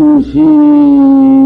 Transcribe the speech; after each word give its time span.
무 0.00 1.39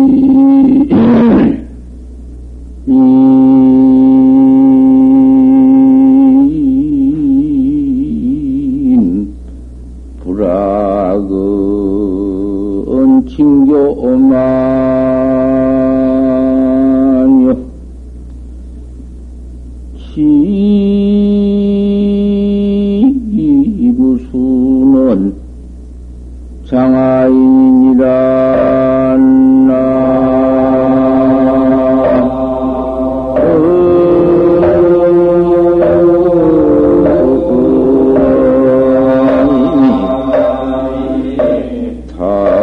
Oh, 42.27 42.54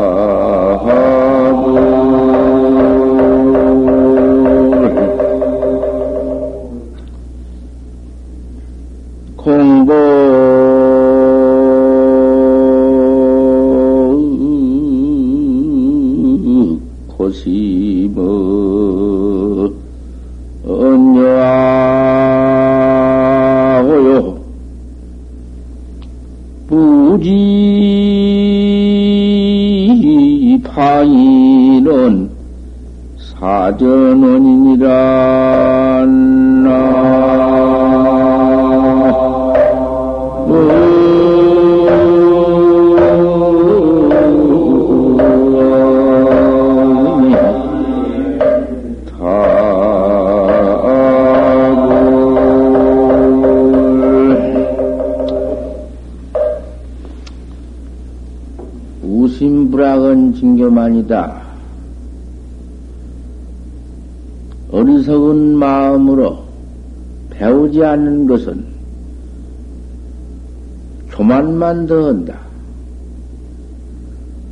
교만만 71.12 71.88
더한다. 71.88 72.40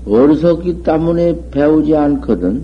어리석기 0.06 0.84
때문에 0.84 1.50
배우지 1.52 1.96
않거든. 1.96 2.64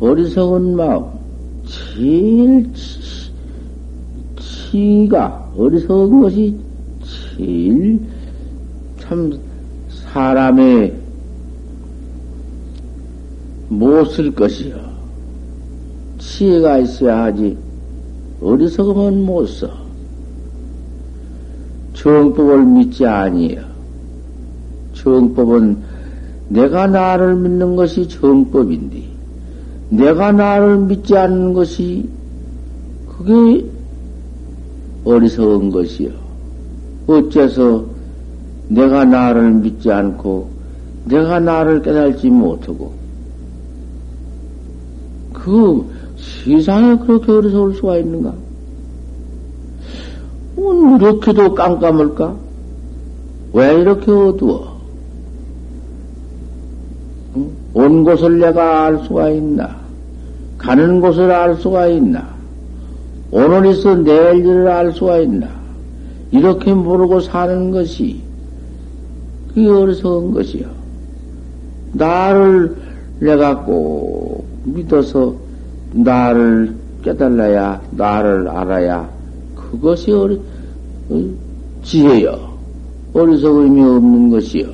어리석은 0.00 0.76
마음, 0.76 1.04
제일 1.66 2.72
치, 2.72 3.30
치가, 4.38 5.50
어리석은 5.56 6.20
것이 6.20 6.56
제일 7.36 8.00
참 8.98 9.38
사람의 9.88 10.96
못쓸 13.68 14.34
것이요. 14.34 14.76
치해가 16.18 16.78
있어야 16.78 17.24
하지. 17.24 17.56
어리석으면 18.40 19.24
못 19.24 19.46
써. 19.46 19.79
정법을 22.02 22.64
믿지 22.64 23.04
아니에요. 23.04 23.62
정법은 24.94 25.76
내가 26.48 26.86
나를 26.86 27.36
믿는 27.36 27.76
것이 27.76 28.08
정법인데, 28.08 29.02
내가 29.90 30.32
나를 30.32 30.78
믿지 30.78 31.16
않는 31.16 31.52
것이 31.52 32.08
그게 33.06 33.64
어리석은 35.04 35.70
것이요. 35.70 36.10
어째서 37.06 37.84
내가 38.68 39.04
나를 39.04 39.52
믿지 39.52 39.90
않고 39.90 40.48
내가 41.06 41.40
나를 41.40 41.82
깨달지 41.82 42.30
못하고 42.30 42.92
그 45.32 45.84
세상에 46.16 46.96
그렇게 46.98 47.32
어리석을 47.32 47.74
수가 47.74 47.96
있는가? 47.98 48.32
뭐 50.60 50.96
이렇게도 50.98 51.54
깜깜할까? 51.54 52.36
왜 53.54 53.80
이렇게 53.80 54.10
어두워? 54.12 54.78
온 57.72 58.04
곳을 58.04 58.40
내가 58.40 58.84
알 58.84 58.98
수가 59.04 59.30
있나? 59.30 59.76
가는 60.58 61.00
곳을 61.00 61.30
알 61.30 61.56
수가 61.56 61.86
있나? 61.86 62.28
오늘 63.30 63.66
있어 63.66 63.94
내일 63.94 64.40
일을 64.44 64.68
알 64.68 64.92
수가 64.92 65.18
있나? 65.18 65.48
이렇게 66.30 66.74
모르고 66.74 67.20
사는 67.20 67.70
것이 67.70 68.20
그게 69.48 69.66
어리석은 69.66 70.32
것이요. 70.32 70.66
나를 71.94 72.76
내가 73.20 73.64
꼭 73.64 74.44
믿어서 74.64 75.34
나를 75.92 76.74
깨달아야, 77.02 77.80
나를 77.92 78.48
알아야, 78.48 79.08
그것이 79.70 80.12
어리, 80.12 80.34
어, 80.36 80.49
지혜요. 81.82 82.50
어리석음이 83.12 83.80
없는 83.82 84.30
것이요. 84.30 84.68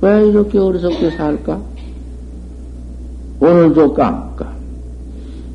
왜 0.00 0.28
이렇게 0.28 0.58
어리석게 0.58 1.10
살까? 1.10 1.60
오늘도 3.40 3.94
깜깜, 3.94 4.48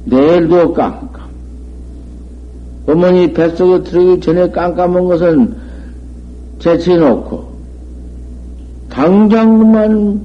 내일도 0.05 0.73
깜깜. 0.73 1.25
어머니 2.87 3.31
뱃속에 3.31 3.83
들어가기 3.83 4.19
전에 4.21 4.49
깜깜한 4.49 5.05
것은 5.05 5.55
제쳐놓고, 6.59 7.45
당장 8.89 9.57
그만 9.59 10.21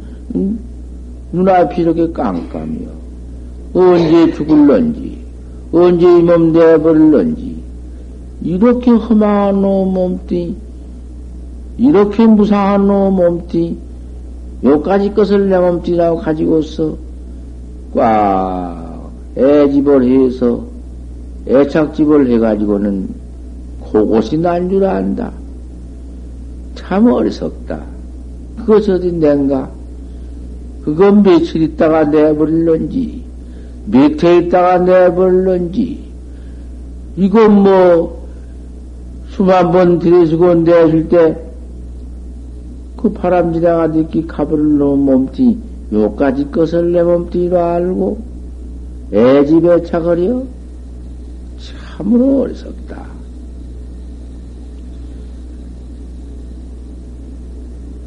눈앞이 1.33 1.83
이렇게 1.83 2.11
깜깜이요. 2.13 2.89
언제 3.75 4.33
죽을런지, 4.33 5.19
언제 5.73 6.07
이 6.07 6.23
몸 6.23 6.53
내버릴런지, 6.53 7.50
이렇게 8.43 8.91
험한 8.91 9.61
놈 9.61 9.93
몸띠, 9.93 10.57
이렇게 11.79 12.27
무상한 12.27 12.87
놈 12.87 13.15
몸띠, 13.15 13.77
요까지 14.65 15.15
것을 15.15 15.49
내 15.49 15.59
몸띠라고 15.59 16.19
가지고서 16.19 16.97
꽉 17.95 19.11
애집을 19.37 20.05
해서 20.05 20.65
애착집을 21.47 22.31
해가지고는 22.31 23.09
그곳이 23.91 24.39
난 24.39 24.69
줄 24.69 24.85
안다. 24.85 25.33
참 26.75 27.07
어리석다. 27.07 27.81
그것이 28.59 28.93
어디 28.93 29.13
낸가? 29.13 29.71
그건 30.85 31.23
며칠 31.23 31.63
있다가 31.63 32.05
내버릴런지, 32.05 33.23
몇해 33.87 34.39
있다가 34.39 34.79
내버릴런지, 34.79 36.01
이건 37.17 37.63
뭐, 37.63 38.20
수만 39.41 39.73
번 39.73 39.99
들이시고 39.99 40.55
내줄 40.57 41.09
때, 41.09 41.35
그 42.99 43.11
바람 43.11 43.55
지나가듯이 43.55 44.27
가버릴 44.29 44.77
놈 44.77 44.99
몸띠, 44.99 45.57
요까지 45.91 46.51
것을 46.51 46.93
내 46.93 47.03
몸띠로 47.03 47.59
알고, 47.59 48.19
애집에 49.15 49.83
차거려? 49.85 50.43
참으로 51.97 52.43
어리석다. 52.43 53.03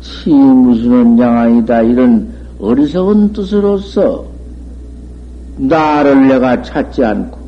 치무수는 0.04 1.18
양아이다. 1.18 1.82
이런 1.82 2.32
어리석은 2.60 3.34
뜻으로서 3.34 4.24
나를 5.58 6.28
내가 6.28 6.62
찾지 6.62 7.04
않고 7.04 7.40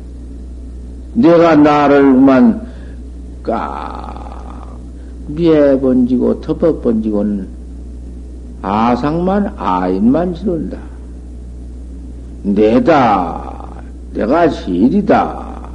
내가 1.14 1.54
나를만 1.54 2.65
까 3.46 4.76
미해 5.28 5.78
번지고 5.80 6.40
덮어 6.40 6.80
번지고는 6.80 7.56
아상만, 8.62 9.52
아인만 9.56 10.34
지른다. 10.34 10.76
내다, 12.42 13.82
내가 14.12 14.48
실이다. 14.48 15.70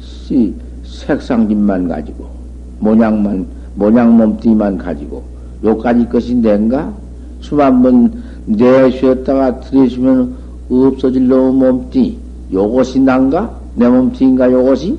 시, 0.00 0.54
색상집만 0.84 1.88
가지고, 1.88 2.30
모양만, 2.78 3.46
모양 3.74 4.16
몸띠만 4.16 4.78
가지고, 4.78 5.22
요까지 5.62 6.08
것이 6.08 6.34
낸가? 6.36 6.92
숨 7.40 7.60
한번 7.60 8.22
내쉬었다가 8.46 9.60
들이쉬면 9.60 10.34
없어질 10.70 11.28
놈 11.28 11.56
몸띠, 11.56 12.18
요것이 12.52 13.00
난가? 13.00 13.58
내 13.74 13.88
몸띠인가, 13.88 14.50
요것이? 14.50 14.98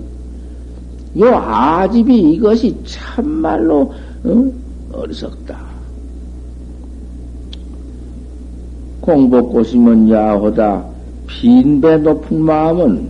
요 1.20 1.36
아집이 1.36 2.34
이것이 2.34 2.76
참말로, 2.86 3.94
응? 4.26 4.54
어리석다. 4.94 5.60
공복고심은 9.02 10.10
야호다. 10.10 10.86
빈배 11.28 11.98
높은 11.98 12.42
마음은 12.42 13.10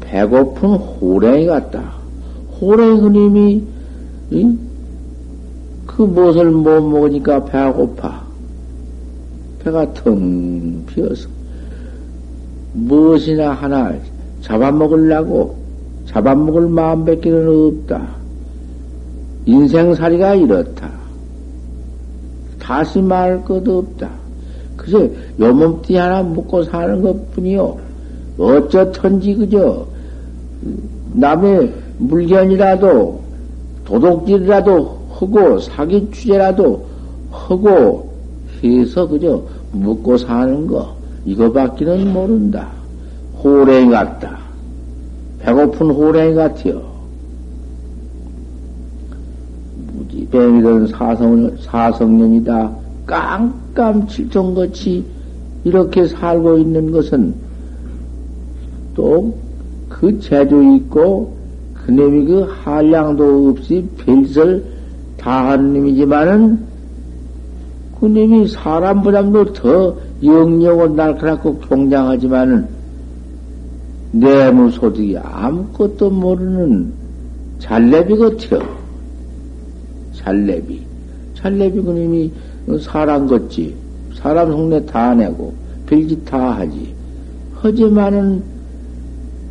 배고픈 0.00 0.70
호랭이 0.70 1.46
같다. 1.46 1.92
호랭이 2.60 3.00
그님이 3.00 3.62
응? 4.32 4.58
그 5.86 6.02
무엇을 6.02 6.50
못 6.50 6.80
먹으니까 6.80 7.44
배가 7.44 7.72
고파. 7.72 8.24
배가 9.60 9.92
텅 9.94 10.84
비어서 10.86 11.28
무엇이나 12.74 13.52
하나 13.52 13.94
잡아먹으려고 14.42 15.63
잡아먹을 16.14 16.68
마음밖에는 16.68 17.66
없다. 17.66 18.06
인생살이가 19.46 20.34
이렇다. 20.36 20.88
다시 22.60 23.02
말할 23.02 23.44
것도 23.44 23.78
없다. 23.78 24.10
그저 24.76 25.04
요 25.40 25.52
몸띠 25.52 25.96
하나 25.96 26.22
먹고 26.22 26.62
사는 26.62 27.02
것 27.02 27.32
뿐이요. 27.32 27.76
어쩌든지 28.38 29.34
그저 29.34 29.86
남의 31.14 31.72
물건이라도 31.98 33.20
도둑질이라도 33.84 34.98
하고 35.10 35.58
사기 35.58 36.08
취재라도 36.12 36.86
하고 37.30 38.12
해서 38.62 39.06
그저 39.08 39.42
먹고 39.72 40.16
사는 40.16 40.66
거 40.68 40.94
이거밖에는 41.24 42.12
모른다. 42.12 42.68
호랭이 43.42 43.90
같다. 43.90 44.43
배고픈 45.44 45.90
호랭이 45.90 46.34
같아요. 46.34 46.82
무지뱀이든 49.92 50.86
사성, 50.88 51.56
사성년이다. 51.58 52.76
깜깜칠통같이 53.06 55.04
이렇게 55.64 56.06
살고 56.06 56.58
있는 56.58 56.90
것은 56.90 57.34
또 58.94 59.44
그 60.00 60.18
재주 60.20 60.62
있고 60.76 61.34
그놈이 61.86 62.26
그 62.26 62.40
한량도 62.42 63.50
없이 63.50 63.86
별설 63.98 64.64
다한 65.16 65.72
놈이지만은 65.72 66.58
그놈이 68.00 68.48
사람보다도 68.48 69.52
더 69.52 69.96
영영을 70.22 70.96
날카롭고 70.96 71.58
경장하지만은 71.60 72.68
내무 74.14 74.70
소득이 74.70 75.18
아무것도 75.18 76.08
모르는 76.08 76.92
잘래비 77.58 78.16
같아요. 78.16 78.62
잘래비. 80.14 80.82
잘래비 81.34 81.80
그님이 81.80 82.30
사람 82.80 83.26
같지. 83.26 83.74
사람 84.14 84.52
속내 84.52 84.86
다 84.86 85.14
내고, 85.14 85.52
별짓 85.86 86.24
다 86.24 86.58
하지. 86.58 86.94
하지만은, 87.56 88.42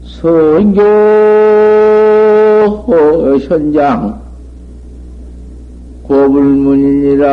선교 0.03 0.81
현장 3.39 4.19
고불문이라 6.03 7.25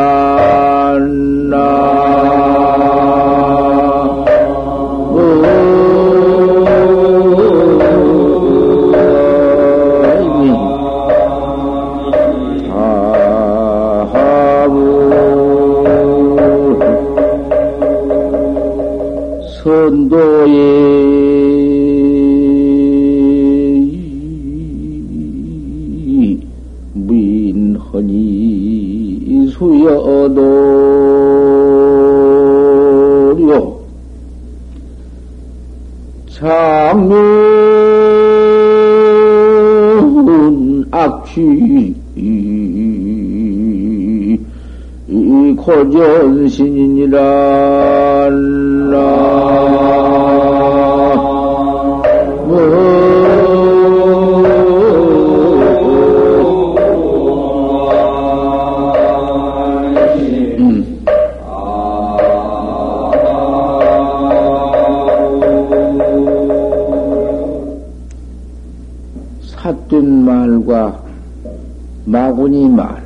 마구니 72.04 72.68
말, 72.68 73.02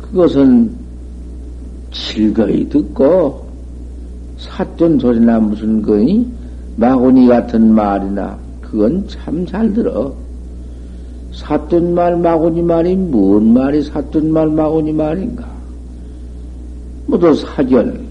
그것은 0.00 0.70
즐거이 1.92 2.68
듣고, 2.68 3.46
사된 4.38 4.98
소리나 4.98 5.40
무슨 5.40 5.82
거니? 5.82 6.30
마구니 6.76 7.26
같은 7.26 7.74
말이나, 7.74 8.38
그건 8.60 9.06
참 9.08 9.44
잘 9.46 9.72
들어. 9.72 10.12
사된 11.32 11.94
말, 11.94 12.16
마구니 12.16 12.62
말이 12.62 12.96
뭔 12.96 13.52
말이 13.52 13.82
사된 13.82 14.32
말, 14.32 14.48
마구니 14.48 14.92
말인가? 14.92 15.46
모두 17.06 17.34
사견. 17.34 18.06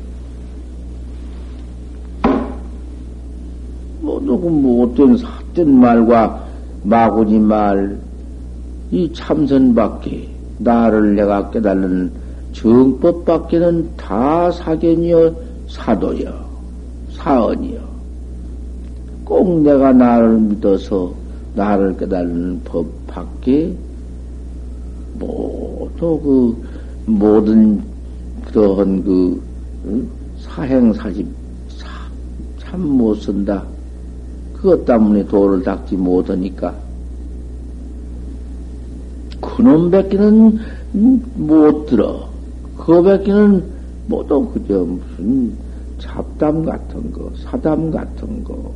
모두 4.02 4.40
그 4.40 4.48
못된 4.48 5.18
사된 5.18 5.80
말과 5.80 6.46
마구니 6.84 7.40
말, 7.40 8.00
이 8.92 9.12
참선밖에, 9.14 10.30
나를 10.60 11.16
내가 11.16 11.50
깨달는 11.52 12.12
정법밖에는 12.54 13.96
다 13.98 14.50
사견이요, 14.52 15.36
사도요, 15.68 16.34
사언이요. 17.12 17.88
꼭 19.26 19.62
내가 19.62 19.92
나를 19.92 20.40
믿어서 20.40 21.14
나를 21.54 21.98
깨달는 21.98 22.62
법 22.64 22.86
밖에 23.08 23.76
모두 25.20 26.20
그 26.24 26.64
모든 27.06 27.82
그러한 28.46 29.04
그 29.04 29.42
사행사집 30.40 31.28
참 32.60 32.80
못 32.80 33.16
쓴다. 33.16 33.66
그것 34.54 34.86
때문에 34.86 35.26
도를 35.26 35.64
닦지 35.64 35.96
못하니까 35.96 36.76
그놈 39.58 39.90
뺏기는 39.90 40.60
음, 40.94 41.24
못 41.36 41.88
들어. 41.88 42.30
그거밖에는 42.78 43.64
뭐도 44.06 44.50
그저 44.50 44.86
무슨 44.86 45.52
잡담 45.98 46.64
같은 46.64 47.12
거, 47.12 47.32
사담 47.44 47.90
같은 47.90 48.44
거, 48.44 48.72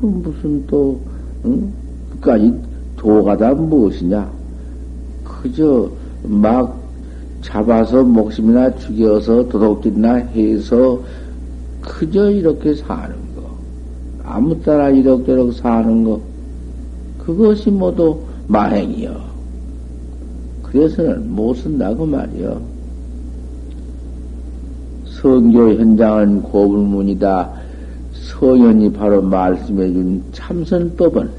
그 0.00 0.06
무슨 0.06 0.66
또, 0.66 1.00
응? 1.44 1.72
그까지 2.10 2.52
도가 2.96 3.36
다 3.36 3.54
무엇이냐? 3.54 4.28
그저 5.22 5.88
막 6.24 6.76
잡아서 7.40 8.02
목숨이나 8.02 8.74
죽여서 8.74 9.48
도둑질이나 9.48 10.14
해서 10.14 11.00
그저 11.80 12.28
이렇게 12.28 12.74
사는 12.74 13.14
거. 13.36 13.42
아무 14.24 14.60
따라 14.62 14.90
이럭저럭 14.90 15.52
사는 15.52 16.02
거. 16.02 16.20
그것이 17.18 17.70
모두 17.70 18.18
마행이여. 18.48 19.31
그래서는 20.72 21.30
못 21.34 21.54
쓴다고 21.54 22.06
말이여. 22.06 22.60
성교 25.04 25.74
현장은 25.74 26.42
고불문이다. 26.42 27.52
서연이 28.14 28.90
바로 28.90 29.20
말씀해 29.20 29.92
준 29.92 30.22
참선법은 30.32 31.30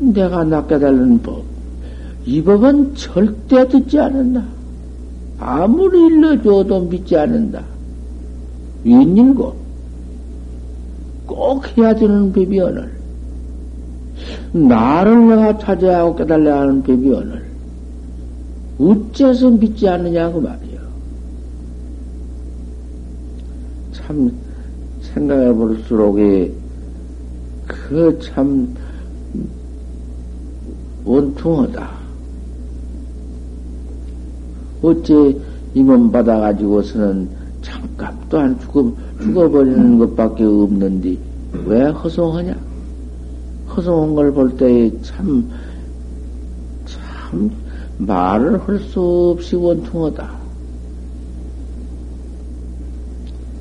내가 0.00 0.42
낚아달라는 0.44 1.20
법. 1.22 1.44
이 2.24 2.42
법은 2.42 2.94
절대 2.94 3.68
듣지 3.68 3.98
않는다. 3.98 4.42
아무리 5.38 6.06
일러줘도 6.06 6.80
믿지 6.86 7.14
않는다. 7.14 7.62
웬일고? 8.84 9.54
꼭 11.26 11.76
해야 11.76 11.94
되는 11.94 12.32
법이 12.32 12.58
오늘. 12.60 13.03
나를 14.54 15.28
내가 15.28 15.58
찾아야 15.58 15.98
하고 15.98 16.14
깨달아야 16.14 16.60
하는 16.60 16.82
오늘. 17.12 17.44
어째서 18.78 19.50
믿지 19.50 19.88
않느냐고 19.88 20.40
말이요. 20.40 20.80
참, 23.92 24.32
생각해 25.02 25.52
볼수록, 25.52 26.16
그 27.66 28.18
참, 28.22 28.72
원통하다. 31.04 31.90
어째 34.82 35.36
이몸 35.74 36.12
받아가지고서는 36.12 37.28
잠깐 37.62 38.16
또한 38.28 38.56
죽어, 38.60 38.92
죽어버리는 39.20 39.98
것밖에 39.98 40.44
없는데, 40.44 41.16
왜 41.66 41.88
허송하냐? 41.88 42.73
허송한 43.76 44.14
걸 44.14 44.32
볼 44.32 44.56
때에 44.56 44.90
참, 45.02 45.50
참, 46.86 47.50
말을 47.98 48.60
할 48.66 48.78
수 48.78 49.00
없이 49.34 49.56
원통하다. 49.56 50.30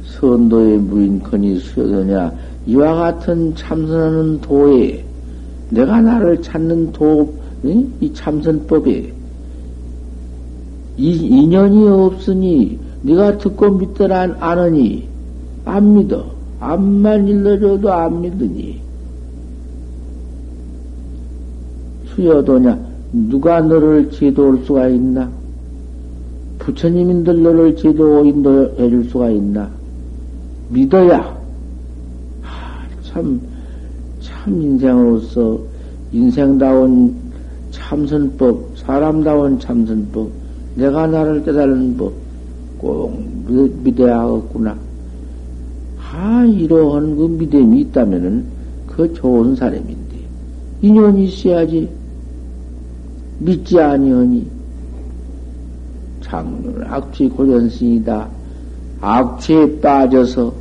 선도의 0.06 0.78
무인컨이 0.78 1.60
수여도냐, 1.60 2.32
이와 2.68 2.94
같은 2.96 3.56
참선하는 3.56 4.42
도에, 4.42 5.04
내가 5.70 6.00
나를 6.02 6.42
찾는 6.42 6.92
도, 6.94 7.34
이 7.64 8.14
참선법에, 8.14 9.14
이 10.98 11.12
인연이 11.12 11.88
없으니, 11.88 12.80
네가 13.02 13.38
듣고 13.40 13.72
믿더라 13.72 14.36
안으니, 14.40 15.08
안 15.66 15.96
믿어. 15.96 16.32
암만 16.60 17.28
일러줘도 17.28 17.92
안 17.92 18.22
믿으니. 18.22 18.73
수여도냐? 22.16 22.80
누가 23.30 23.62
너를 23.62 24.10
제도할 24.12 24.64
수가 24.66 24.88
있나? 24.88 25.30
부처님인들 26.60 27.44
너를 27.44 27.76
제도 27.76 28.26
인도해 28.26 28.90
줄 28.90 29.04
수가 29.06 29.30
있나? 29.30 29.70
믿어야, 30.70 31.20
아, 32.44 32.88
참, 33.04 33.40
참 34.22 34.62
인생으로서 34.62 35.60
인생다운 36.12 37.16
참선법, 37.72 38.78
사람다운 38.78 39.60
참선법, 39.60 40.30
내가 40.76 41.08
나를 41.08 41.44
깨달은 41.44 41.98
법, 41.98 42.14
꼭 42.78 43.22
믿어야 43.84 44.22
하겠구나. 44.22 44.78
아, 46.12 46.46
이러한 46.46 47.16
그 47.16 47.24
믿음이 47.24 47.82
있다면은 47.82 48.46
그 48.88 49.14
좋은 49.14 49.56
사람인데, 49.56 50.18
인연이 50.82 51.26
있어야지. 51.26 51.90
믿지 53.40 53.80
아니하니 53.80 54.48
장륜 56.22 56.84
악취 56.88 57.30
고전신이다. 57.30 58.28
악취에 59.02 59.80
빠져서 59.80 60.54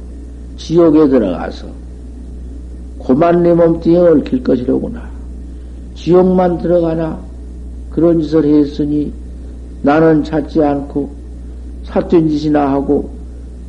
지옥에 0.57 1.09
들어가서 1.09 1.67
고만 2.99 3.43
내 3.43 3.55
몸뚱이에 3.55 3.99
얽힐 3.99 4.43
것이로구나. 4.43 5.09
지옥만 5.95 6.59
들어가나 6.59 7.19
그런 7.91 8.21
짓을 8.21 8.45
했으니 8.45 9.13
나는 9.83 10.25
찾지 10.25 10.63
않고 10.63 11.11
사된 11.85 12.29
짓이나 12.29 12.71
하고 12.73 13.11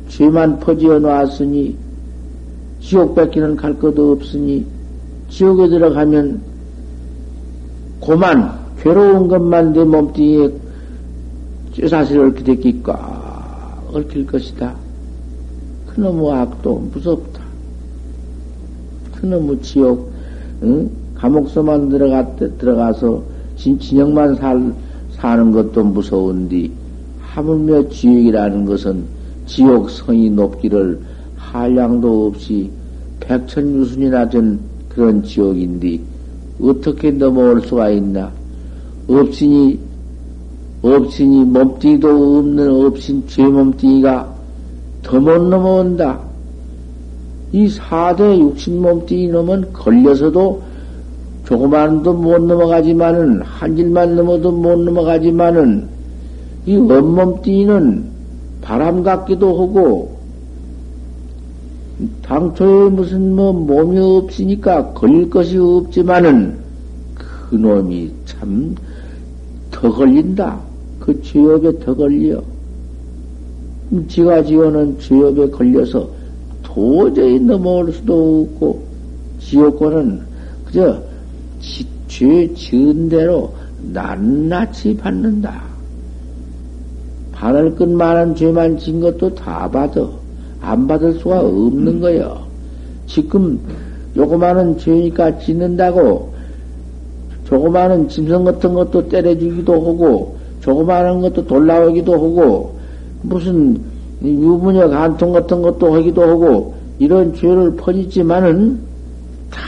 죄만 0.08 0.60
퍼지어 0.60 0.98
놨으니 0.98 1.76
지옥 2.80 3.14
뺏기는 3.14 3.56
갈 3.56 3.78
것도 3.78 4.12
없으니 4.12 4.64
지옥에 5.28 5.68
들어가면 5.68 6.40
고만 8.00 8.63
괴로운 8.84 9.28
것만 9.28 9.72
내 9.72 9.82
몸뚱이에 9.82 10.52
쇠사슬 11.72 12.18
얽히 12.20 12.44
됐기 12.44 12.82
꽉 12.82 13.82
얽힐 13.90 14.26
것이다. 14.26 14.74
그놈의 15.86 16.30
악도 16.30 16.90
무섭다. 16.92 17.40
그놈의 19.14 19.62
지옥, 19.62 20.12
응? 20.64 20.90
감옥서만 21.14 21.88
들어가, 21.88 22.26
들어가서 22.36 23.22
진, 23.56 23.78
진영만 23.78 24.34
살, 24.34 24.74
사는 25.12 25.50
것도 25.50 25.82
무서운디, 25.82 26.70
하물며 27.20 27.88
지옥이라는 27.88 28.66
것은 28.66 29.02
지옥 29.46 29.88
성이 29.88 30.28
높기를 30.28 31.00
한량도 31.36 32.26
없이 32.26 32.70
백천유순이나 33.20 34.28
된 34.28 34.58
그런 34.90 35.22
지옥인데, 35.22 35.98
어떻게 36.60 37.10
넘어올 37.12 37.62
수가 37.62 37.88
있나? 37.88 38.43
없으니, 39.08 39.78
없으니 40.82 41.44
몸뚱이도 41.44 42.38
없는 42.38 42.86
없인 42.86 43.22
죄 43.26 43.42
몸뚱이가 43.44 44.34
더 45.02 45.20
못 45.20 45.38
넘어온다. 45.38 46.18
이 47.52 47.68
4대 47.68 48.38
육신 48.38 48.80
몸뚱이 48.80 49.28
놈은 49.28 49.72
걸려서도 49.72 50.62
조그만도 51.44 52.14
못 52.14 52.42
넘어가지만은, 52.42 53.42
한 53.42 53.76
질만 53.76 54.16
넘어도 54.16 54.50
못 54.50 54.78
넘어가지만은, 54.80 55.86
이 56.66 56.76
원몸뚱이는 56.76 58.04
바람 58.62 59.02
같기도 59.02 59.48
하고, 59.52 60.16
당초에 62.22 62.90
무슨 62.90 63.36
뭐 63.36 63.52
몸이 63.52 63.98
없으니까 63.98 64.92
걸릴 64.94 65.28
것이 65.28 65.58
없지만은, 65.58 66.56
그 67.14 67.54
놈이 67.56 68.10
참 68.24 68.74
더 69.84 69.92
걸린다. 69.92 70.58
그 70.98 71.20
죄업에 71.20 71.78
더 71.80 71.94
걸려. 71.94 72.42
지가 74.08 74.42
지어는 74.42 74.98
죄업에 74.98 75.50
걸려서 75.50 76.08
도저히 76.62 77.38
넘어올 77.38 77.92
수도 77.92 78.48
없고, 78.48 78.82
지옥권은 79.40 80.22
그저 80.64 81.02
죄 82.08 82.50
지은 82.54 83.10
대로 83.10 83.52
낱낱이 83.92 84.96
받는다. 84.96 85.62
받을 87.32 87.74
것만한 87.74 88.34
죄만 88.34 88.78
진 88.78 89.00
것도 89.00 89.34
다 89.34 89.70
받아. 89.70 90.08
안 90.62 90.88
받을 90.88 91.12
수가 91.12 91.40
없는 91.40 92.00
거요. 92.00 92.42
지금 93.06 93.60
요거만한 94.16 94.78
죄니까 94.78 95.38
짓는다고 95.40 96.32
조그마한 97.44 98.08
짐승 98.08 98.44
같은 98.44 98.74
것도 98.74 99.08
때려주기도 99.08 99.74
하고 99.74 100.36
조그마한 100.60 101.20
것도 101.20 101.46
돌라오기도 101.46 102.14
하고 102.14 102.74
무슨 103.22 103.78
유부녀 104.22 104.88
간통 104.88 105.32
같은 105.32 105.60
것도 105.62 105.94
하기도 105.94 106.22
하고 106.22 106.74
이런 106.98 107.34
죄를 107.34 107.74
퍼지지만은 107.76 108.78
다 109.50 109.60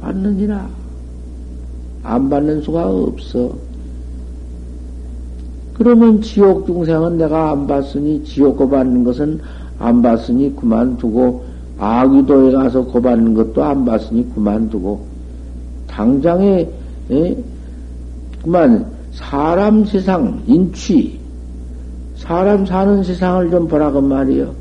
받느니라. 0.00 0.68
안 2.02 2.28
받는 2.28 2.62
수가 2.62 2.86
없어. 2.90 3.50
그러면 5.74 6.20
지옥 6.22 6.66
중생은 6.66 7.18
내가 7.18 7.50
안 7.50 7.66
봤으니 7.66 8.22
지옥 8.24 8.58
고받는 8.58 9.04
것은 9.04 9.40
안 9.78 10.02
봤으니 10.02 10.54
그만두고 10.54 11.42
아귀도에 11.78 12.52
가서 12.52 12.84
고받는 12.84 13.34
것도 13.34 13.64
안 13.64 13.84
봤으니 13.84 14.32
그만두고 14.34 15.00
당장에 15.88 16.68
에? 17.10 17.36
그만 18.42 18.86
사람 19.12 19.84
세상, 19.84 20.42
인취, 20.46 21.18
사람 22.16 22.66
사는 22.66 23.02
세상을 23.02 23.50
좀 23.50 23.68
보라고 23.68 24.00
말이요. 24.00 24.54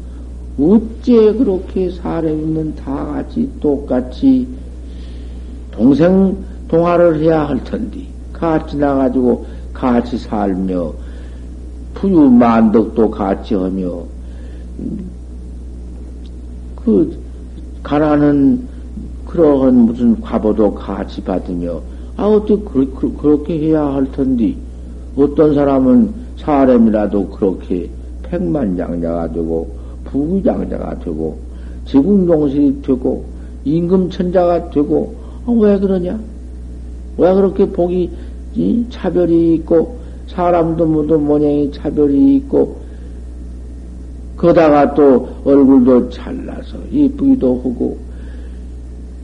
어째 0.59 1.33
그렇게 1.33 1.89
사람이면 1.89 2.75
다 2.75 3.05
같이 3.05 3.50
똑같이 3.59 4.47
동생 5.71 6.38
동화를 6.67 7.21
해야 7.21 7.47
할 7.47 7.63
텐데, 7.63 8.05
같이 8.31 8.77
나가지고 8.77 9.45
같이 9.73 10.17
살며, 10.17 10.93
부유 11.95 12.29
만덕도 12.29 13.09
같이 13.09 13.55
하며, 13.55 14.03
그, 16.75 17.17
가라는 17.81 18.67
그러한 19.25 19.75
무슨 19.75 20.21
과보도 20.21 20.75
같이 20.75 21.21
받으며, 21.21 21.81
아, 22.15 22.25
어떻게 22.27 22.55
그, 22.63 22.93
그, 22.93 23.17
그렇 23.17 23.43
게 23.43 23.58
해야 23.58 23.86
할 23.86 24.12
텐데, 24.12 24.55
어떤 25.15 25.55
사람은 25.55 26.13
사람이라도 26.38 27.29
그렇게 27.29 27.89
백만장자가 28.24 29.32
되고, 29.32 29.67
부귀장자가 30.05 31.00
되고, 31.00 31.38
제국용실이 31.86 32.82
되고, 32.84 33.25
임금천자가 33.65 34.70
되고, 34.70 35.15
아, 35.46 35.51
왜 35.51 35.79
그러냐? 35.79 36.20
왜 37.17 37.34
그렇게 37.34 37.65
복이 37.65 38.10
차별이 38.91 39.55
있고, 39.55 39.98
사람도 40.27 40.86
모두 40.86 41.17
모양이 41.17 41.72
차별이 41.72 42.36
있고, 42.38 42.77
거다가 44.38 44.93
또 44.93 45.29
얼굴도 45.46 46.10
잘나서 46.10 46.77
이쁘기도 46.91 47.55
하고, 47.58 47.98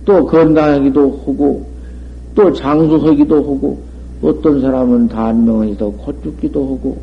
또 0.06 0.26
건강하기도 0.26 1.22
하고, 1.26 1.70
또 2.36 2.52
장수하기도 2.54 3.36
하고, 3.36 3.78
어떤 4.22 4.62
사람은 4.62 5.08
단명해서 5.08 5.90
곧 5.92 6.16
죽기도 6.24 6.64
하고, 6.64 6.98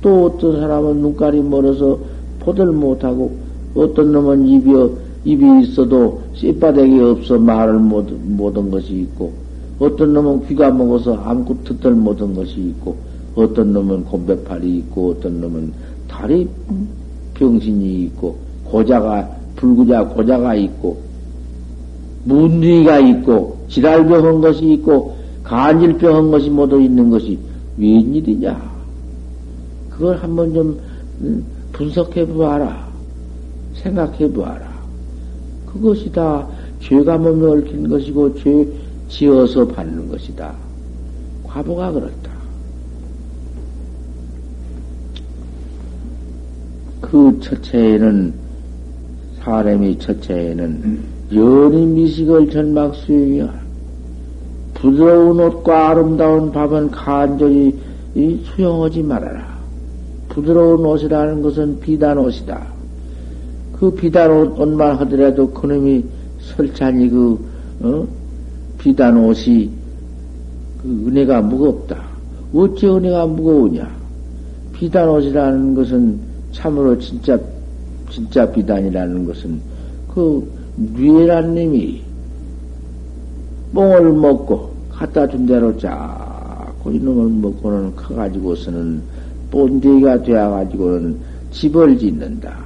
또 0.00 0.26
어떤 0.26 0.60
사람은 0.60 0.96
눈깔이 0.98 1.42
멀어서 1.42 1.98
보들 2.40 2.66
못하고, 2.66 3.32
어떤 3.74 4.12
놈은 4.12 4.46
입이, 4.46 4.72
입이 5.24 5.62
있어도 5.62 6.20
씨바닥이 6.34 7.00
없어 7.00 7.38
말을 7.38 7.78
못, 7.78 8.10
못한 8.24 8.70
것이 8.70 8.92
있고, 9.00 9.32
어떤 9.78 10.12
놈은 10.12 10.46
귀가 10.46 10.70
먹어서 10.70 11.14
아무것도 11.14 11.64
듣들 11.64 11.92
못한 11.92 12.34
것이 12.34 12.60
있고, 12.60 12.96
어떤 13.34 13.72
놈은 13.72 14.04
곰배팔이 14.04 14.76
있고, 14.78 15.10
어떤 15.10 15.40
놈은 15.40 15.72
다리 16.08 16.48
병신이 17.34 18.04
있고, 18.04 18.36
고자가, 18.64 19.28
불구자 19.56 20.04
고자가 20.04 20.54
있고, 20.54 20.98
문둥이가 22.24 22.98
있고, 23.00 23.58
지랄병 23.68 24.26
한 24.26 24.40
것이 24.40 24.72
있고, 24.72 25.16
간질병 25.42 26.16
한 26.16 26.30
것이 26.30 26.48
모두 26.50 26.80
있는 26.80 27.10
것이 27.10 27.38
웬일이냐? 27.76 28.74
그걸 29.90 30.16
한번 30.16 30.52
좀 30.52 30.80
음, 31.20 31.44
분석해 31.72 32.26
보아라. 32.26 32.88
생각해 33.74 34.30
보아라. 34.32 34.72
그것이 35.66 36.10
다 36.10 36.46
죄가 36.80 37.18
몸에 37.18 37.46
얽힌 37.46 37.88
것이고, 37.88 38.34
죄 38.36 38.66
지어서 39.08 39.66
받는 39.66 40.08
것이다. 40.08 40.54
과보가 41.44 41.92
그렇다. 41.92 42.30
그 47.00 47.38
첫째에는, 47.40 48.32
사람이 49.40 49.98
첫째에는 49.98 51.13
연이 51.32 51.86
미식을 51.86 52.50
전막 52.50 52.94
수행이야. 52.94 53.64
부드러운 54.74 55.40
옷과 55.40 55.90
아름다운 55.90 56.52
밥은 56.52 56.90
간절히 56.90 57.74
수용하지 58.14 59.02
말아라. 59.02 59.54
부드러운 60.28 60.84
옷이라는 60.84 61.42
것은 61.42 61.80
비단 61.80 62.18
옷이다. 62.18 62.66
그 63.72 63.90
비단 63.90 64.30
옷, 64.30 64.58
옷만 64.58 64.96
하더라도 64.96 65.48
그놈이 65.50 66.04
설찬이 66.40 67.08
그, 67.08 67.38
어? 67.80 68.06
비단 68.78 69.16
옷이 69.16 69.70
그 70.82 70.88
은혜가 71.08 71.40
무겁다. 71.42 72.04
어찌 72.54 72.86
은혜가 72.86 73.26
무거우냐? 73.26 73.90
비단 74.74 75.08
옷이라는 75.08 75.74
것은 75.74 76.18
참으로 76.52 76.98
진짜, 76.98 77.38
진짜 78.10 78.50
비단이라는 78.50 79.26
것은 79.26 79.60
그 80.12 80.46
뉘에란 80.76 81.54
님이 81.54 82.02
뽕을 83.72 84.12
먹고 84.12 84.70
갖다 84.90 85.26
준 85.26 85.46
대로 85.46 85.76
자꾸 85.78 86.92
이놈을 86.92 87.28
먹고는 87.40 87.96
커가지고서는 87.96 89.02
본데기가 89.50 90.22
되어가지고는 90.22 91.16
집을 91.50 91.98
짓는다. 91.98 92.56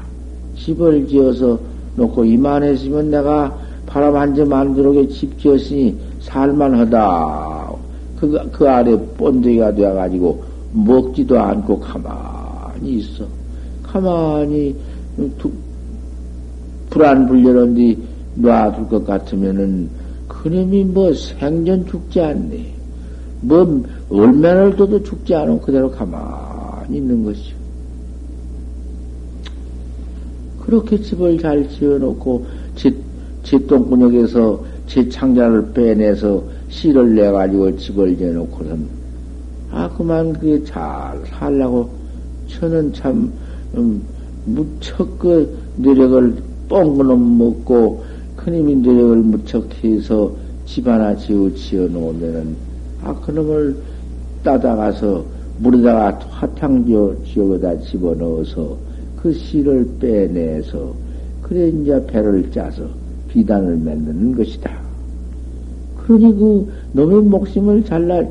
집을 0.56 1.06
지어서 1.06 1.58
놓고 1.96 2.24
이만했으면 2.24 3.10
내가 3.10 3.56
바람 3.86 4.16
한 4.16 4.34
점 4.34 4.52
안 4.52 4.74
들어오게 4.74 5.08
집 5.08 5.38
지었으니 5.38 5.96
살만하다. 6.20 7.72
그, 8.20 8.50
그 8.52 8.68
아래 8.68 8.96
본데기가 9.16 9.74
되어가지고 9.74 10.42
먹지도 10.72 11.38
않고 11.38 11.80
가만히 11.80 12.98
있어. 12.98 13.24
가만히 13.82 14.74
두, 15.38 15.50
불안불려는 16.90 17.74
뒤 17.74 17.98
놔둘 18.36 18.88
것 18.88 19.06
같으면은 19.06 19.88
그놈이 20.28 20.84
뭐 20.84 21.12
생전 21.12 21.86
죽지 21.86 22.20
않네. 22.20 22.74
뭐 23.40 23.84
얼마나 24.10 24.74
둬도 24.74 25.02
죽지 25.02 25.34
않은 25.34 25.60
그대로 25.60 25.90
가만히 25.90 26.96
있는 26.98 27.24
것이요. 27.24 27.56
그렇게 30.60 31.00
집을 31.00 31.38
잘 31.38 31.68
지어놓고 31.68 32.46
집, 32.74 32.96
집동구역에서 33.42 34.64
제 34.86 35.08
창자를 35.08 35.72
빼내서 35.72 36.42
씨를 36.68 37.14
내가지고 37.14 37.76
집을 37.76 38.16
지어놓고는 38.16 38.86
아 39.70 39.88
그만 39.96 40.32
그게 40.34 40.62
잘 40.64 41.18
살라고 41.26 41.88
저는 42.48 42.92
참 42.92 43.32
음, 43.76 44.02
무척 44.44 45.18
그 45.18 45.58
노력을 45.76 46.36
뻥그놈 46.68 47.38
먹고 47.38 48.04
큰힘이 48.36 48.76
노력을 48.76 49.16
무척 49.16 49.66
해서 49.82 50.32
집 50.66 50.86
하나 50.86 51.16
지어 51.16 51.50
지어 51.54 51.88
놓으면은 51.88 52.56
아 53.02 53.14
그놈을 53.14 53.76
따다가서 54.44 55.24
물에다가 55.58 56.18
화탕 56.30 56.84
지어 56.86 57.14
지어다 57.24 57.78
집어 57.80 58.14
넣어서 58.14 58.76
그 59.16 59.32
씨를 59.32 59.88
빼내서 59.98 60.94
그래 61.42 61.68
이제 61.68 62.04
배를 62.06 62.50
짜서 62.52 62.84
비단을 63.28 63.76
만드는 63.78 64.36
것이다. 64.36 64.70
그러니 65.96 66.38
그 66.38 66.72
놈의 66.92 67.22
목숨을 67.22 67.84
잘라 67.84 68.22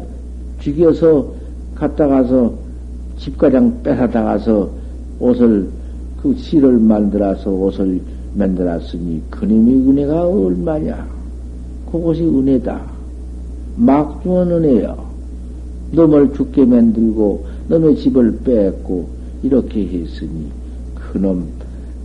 죽여서 0.59 1.33
갔다 1.75 2.07
가서 2.07 2.53
집가장 3.17 3.81
빼앗아가서 3.83 4.69
옷을 5.19 5.69
그 6.21 6.35
씨를 6.35 6.77
만들어서 6.77 7.51
옷을 7.51 7.99
만들었으니 8.37 9.21
그님의 9.29 9.75
은혜가 9.89 10.27
얼마냐? 10.27 11.07
그것이 11.91 12.23
은혜다. 12.23 12.81
막 13.77 14.21
주는 14.23 14.51
은혜요. 14.51 15.07
놈을 15.91 16.33
죽게 16.33 16.65
만들고 16.65 17.45
놈의 17.69 17.95
집을 17.97 18.39
뺏고 18.43 19.07
이렇게 19.43 19.87
했으니 19.87 20.47
그놈 20.95 21.47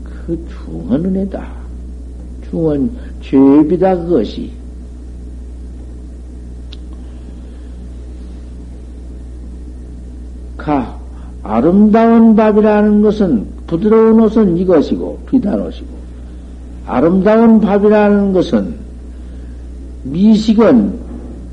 그 0.04 0.38
중한 0.48 1.04
은혜다. 1.04 1.46
중한 2.50 2.90
죄비다 3.20 3.96
그것이. 4.04 4.50
가 10.56 10.96
아름다운 11.42 12.36
밥이라는 12.36 13.02
것은 13.02 13.46
부드러운 13.66 14.20
옷은 14.20 14.56
이것이고 14.58 15.18
비단 15.28 15.60
옷이고 15.60 16.01
아름다운 16.92 17.60
밥이라는 17.60 18.32
것은 18.32 18.74
미식은 20.04 20.92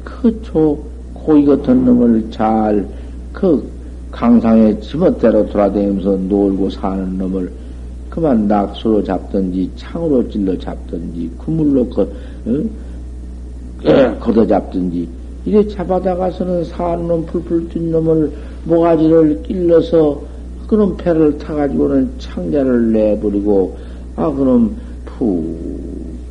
그초 0.03 0.79
고이 1.13 1.45
같은 1.45 1.85
놈을 1.85 2.31
잘 2.31 2.85
그 3.31 3.63
강상의 4.11 4.81
지멋대로 4.81 5.47
돌아다니면서 5.47 6.17
놀고 6.27 6.69
사는 6.69 7.17
놈을 7.17 7.51
그만 8.09 8.47
낙수로 8.47 9.03
잡든지 9.03 9.69
창으로 9.75 10.27
찔러 10.29 10.57
잡든지 10.57 11.29
그물로 11.37 11.87
거, 11.87 12.01
어? 12.01 12.09
걷어 14.19 14.45
잡든지 14.45 15.07
이래 15.45 15.65
잡아다가서는 15.67 16.65
사는 16.65 17.07
놈 17.07 17.25
풀풀 17.27 17.69
뛴 17.69 17.91
놈을 17.91 18.31
모가지를 18.65 19.43
찔러서 19.47 20.21
그놈 20.67 20.97
패를 20.97 21.37
타가지고는 21.37 22.09
창자를 22.17 22.91
내버리고 22.91 23.77
아 24.15 24.29
그놈 24.31 24.75
푹 25.19 25.69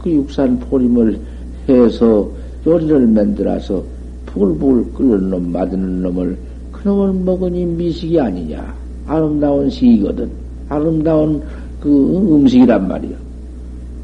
그 0.02 0.10
육산 0.10 0.58
포림을 0.58 1.20
해서 1.68 2.30
요리를 2.66 3.06
만들어서 3.08 3.82
부글부글 4.26 4.92
끓는 4.94 5.30
놈, 5.30 5.52
맞는 5.52 6.02
놈을 6.02 6.36
그놈을 6.72 7.12
먹으니 7.24 7.66
미식이 7.66 8.18
아니냐. 8.20 8.74
아름다운 9.06 9.68
시이거든. 9.68 10.30
아름다운 10.68 11.42
그 11.80 11.88
음식이란 12.34 12.88
말이야. 12.88 13.16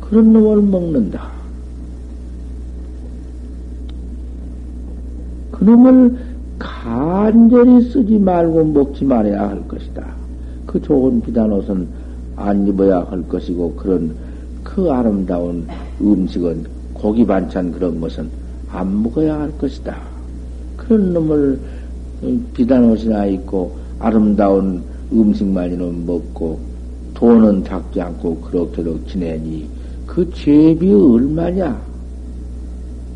그런 0.01 0.33
놈을 0.33 0.63
먹는다. 0.63 1.31
그놈을 5.53 6.17
간절히 6.59 7.83
쓰지 7.83 8.19
말고 8.19 8.65
먹지 8.65 9.05
말아야 9.05 9.51
할 9.51 9.69
것이다. 9.69 10.05
그 10.67 10.81
좋은 10.83 11.21
비단옷은 11.21 11.87
안 12.37 12.67
입어야 12.67 13.01
할 13.05 13.23
것이고, 13.29 13.75
그런 13.75 14.15
그 14.65 14.91
아름다운 14.91 15.69
음식은 16.01 16.67
고기 16.95 17.25
반찬 17.25 17.71
그런 17.71 18.01
것은 18.01 18.29
안 18.71 19.03
먹어야 19.03 19.39
할 19.41 19.59
것이다. 19.59 19.97
그런 20.77 21.13
놈을 21.13 21.61
비단 22.55 22.91
옷이나 22.91 23.27
입고 23.27 23.77
아름다운 24.01 24.83
음식만이는 25.13 26.07
먹고 26.07 26.59
돈은 27.13 27.63
닦지 27.63 28.01
않고 28.01 28.41
그럭저럭 28.41 29.07
지내니 29.07 29.69
그 30.07 30.29
죄비 30.33 30.93
얼마냐? 30.93 31.81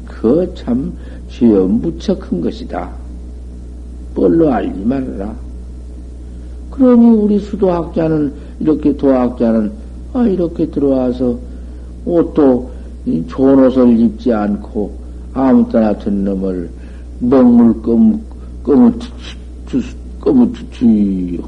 그 0.07 0.53
참 0.55 0.93
죄어 1.29 1.67
무척 1.67 2.21
큰 2.21 2.41
것이다. 2.41 2.91
뻘로 4.15 4.53
알지 4.53 4.81
말아라. 4.85 5.35
그러니 6.71 7.07
우리 7.11 7.39
수도학자는 7.39 8.33
이렇게 8.61 8.97
도학자는 8.97 9.71
아 10.13 10.27
이렇게 10.27 10.67
들어와서 10.67 11.39
옷도 12.05 12.71
좋은 13.27 13.67
옷을 13.67 13.99
입지 13.99 14.33
않고 14.33 14.91
아무 15.35 15.69
때나 15.71 15.97
든 15.99 16.25
놈을 16.25 16.71
먹물 17.21 17.83
껌, 17.83 18.21
껌을 18.63 18.93
껌을 20.21 20.53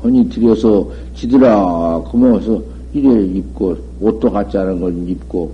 허니 0.03 0.29
들여서 0.29 0.89
지들아 1.15 2.03
그러면서 2.11 2.63
이래 2.93 3.23
입고 3.25 3.77
옷도 4.01 4.31
같지 4.31 4.59
않은 4.59 4.81
걸 4.81 5.09
입고 5.09 5.51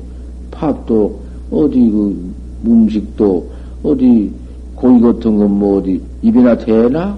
밥도 0.51 1.21
어디 1.51 1.90
그 1.90 2.35
음식도 2.66 3.47
어디 3.83 4.31
고기 4.75 5.01
같은 5.01 5.37
건 5.37 5.51
뭐 5.51 5.79
어디 5.79 6.01
입이나 6.23 6.57
되나? 6.57 7.16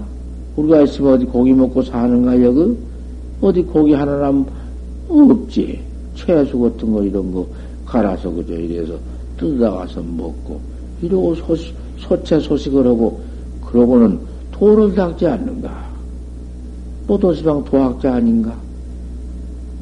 우리가 0.55 0.81
있으면 0.81 1.13
어디 1.13 1.25
고기 1.25 1.53
먹고 1.53 1.81
사는가 1.81 2.41
여기? 2.43 2.77
어디 3.41 3.61
고기 3.61 3.93
하나나 3.93 4.45
없지. 5.09 5.79
채수 6.15 6.59
같은 6.59 6.91
거 6.91 7.03
이런 7.03 7.31
거 7.31 7.47
갈아서 7.85 8.29
그저 8.29 8.53
이래서 8.53 8.97
뜯어가서 9.37 10.01
먹고 10.01 10.59
이러고 11.01 11.35
소식, 11.35 11.73
소채 11.97 12.39
소식을 12.39 12.85
하고 12.85 13.21
그러고는 13.65 14.19
도를 14.51 14.93
닦지 14.93 15.25
않는가? 15.25 15.89
뽀도시방 17.07 17.63
도학자 17.63 18.15
아닌가? 18.15 18.55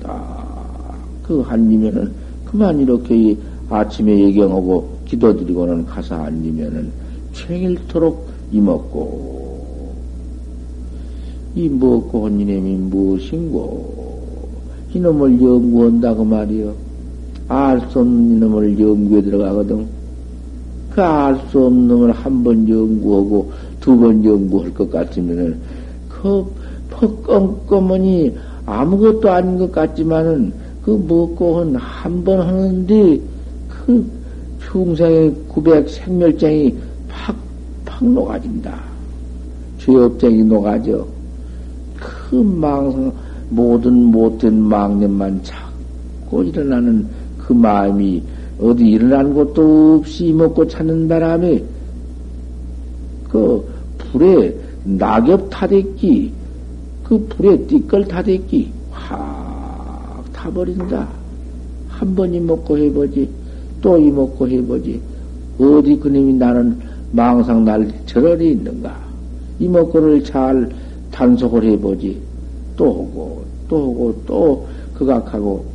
딱그 0.04 1.42
한이면은 1.42 2.12
그만 2.46 2.80
이렇게 2.80 3.36
아침에 3.70 4.18
예경하고 4.28 4.98
기도드리고는 5.06 5.86
가서 5.86 6.16
앉으면은 6.16 6.92
생일토록 7.34 8.30
이먹고 8.52 9.96
이 11.56 11.68
먹고 11.68 12.26
한 12.26 12.40
이놈이 12.40 12.76
무엇인고 12.76 13.97
이놈을 14.98 15.42
연구한다고 15.42 16.24
말이요 16.26 16.74
알 17.50 17.80
수 17.90 18.00
없는 18.00 18.38
이놈을 18.38 18.80
연구에 18.80 19.22
들어가거든 19.22 19.86
그 20.92 21.02
알 21.02 21.38
수 21.50 21.66
없는 21.66 21.88
놈을 21.88 22.12
한 22.12 22.44
번 22.44 22.68
연구하고 22.68 23.52
두 23.80 23.96
번 23.98 24.24
연구할 24.26 24.74
것 24.74 24.90
같으면은 24.92 25.58
그 26.10 26.46
퍽껌껌하니 26.90 28.36
아무것도 28.66 29.30
아닌 29.30 29.58
것 29.58 29.72
같지만은 29.72 30.52
그 30.84 30.92
먹고 30.92 31.66
한번 31.76 32.40
하는데 32.42 33.22
그 33.70 34.06
충생의 34.66 35.34
구백 35.48 35.88
생멸쟁이 35.90 36.76
팍, 37.08 37.36
팍 37.86 38.04
녹아진다. 38.04 38.78
죄업쟁이 39.80 40.44
녹아져. 40.44 41.06
그 41.98 42.36
망상, 42.36 43.12
모든 43.50 44.06
못된 44.06 44.62
망념만 44.62 45.42
자꾸 45.44 46.44
일어나는 46.44 47.08
그 47.38 47.54
마음이 47.54 48.22
어디 48.60 48.90
일어난 48.90 49.34
것도 49.34 49.98
없이 50.00 50.34
먹고 50.34 50.68
찾는 50.68 51.08
바람에 51.08 51.64
그 53.30 53.64
불에 53.98 54.56
낙엽 54.84 55.50
타댔기, 55.50 56.32
그 57.04 57.26
불에 57.30 57.58
띠끌 57.68 58.08
타댔기 58.08 58.72
확 58.92 60.24
타버린다. 60.34 61.08
한 61.90 62.16
번이 62.16 62.40
먹고 62.40 62.78
해보지. 62.78 63.30
또 63.82 63.98
이 63.98 64.10
먹고 64.12 64.48
해보지. 64.48 65.00
어디 65.60 65.98
그님이 65.98 66.34
나는 66.34 66.78
망상 67.12 67.64
날 67.64 67.92
저럴이 68.06 68.52
있는가? 68.52 68.96
이 69.60 69.68
먹고를 69.68 70.24
잘 70.24 70.70
단속을 71.12 71.64
해보지. 71.64 72.27
또 72.78 72.86
오고, 72.86 73.42
또 73.68 73.90
오고, 73.90 74.22
또 74.26 74.68
극악하고, 74.94 75.66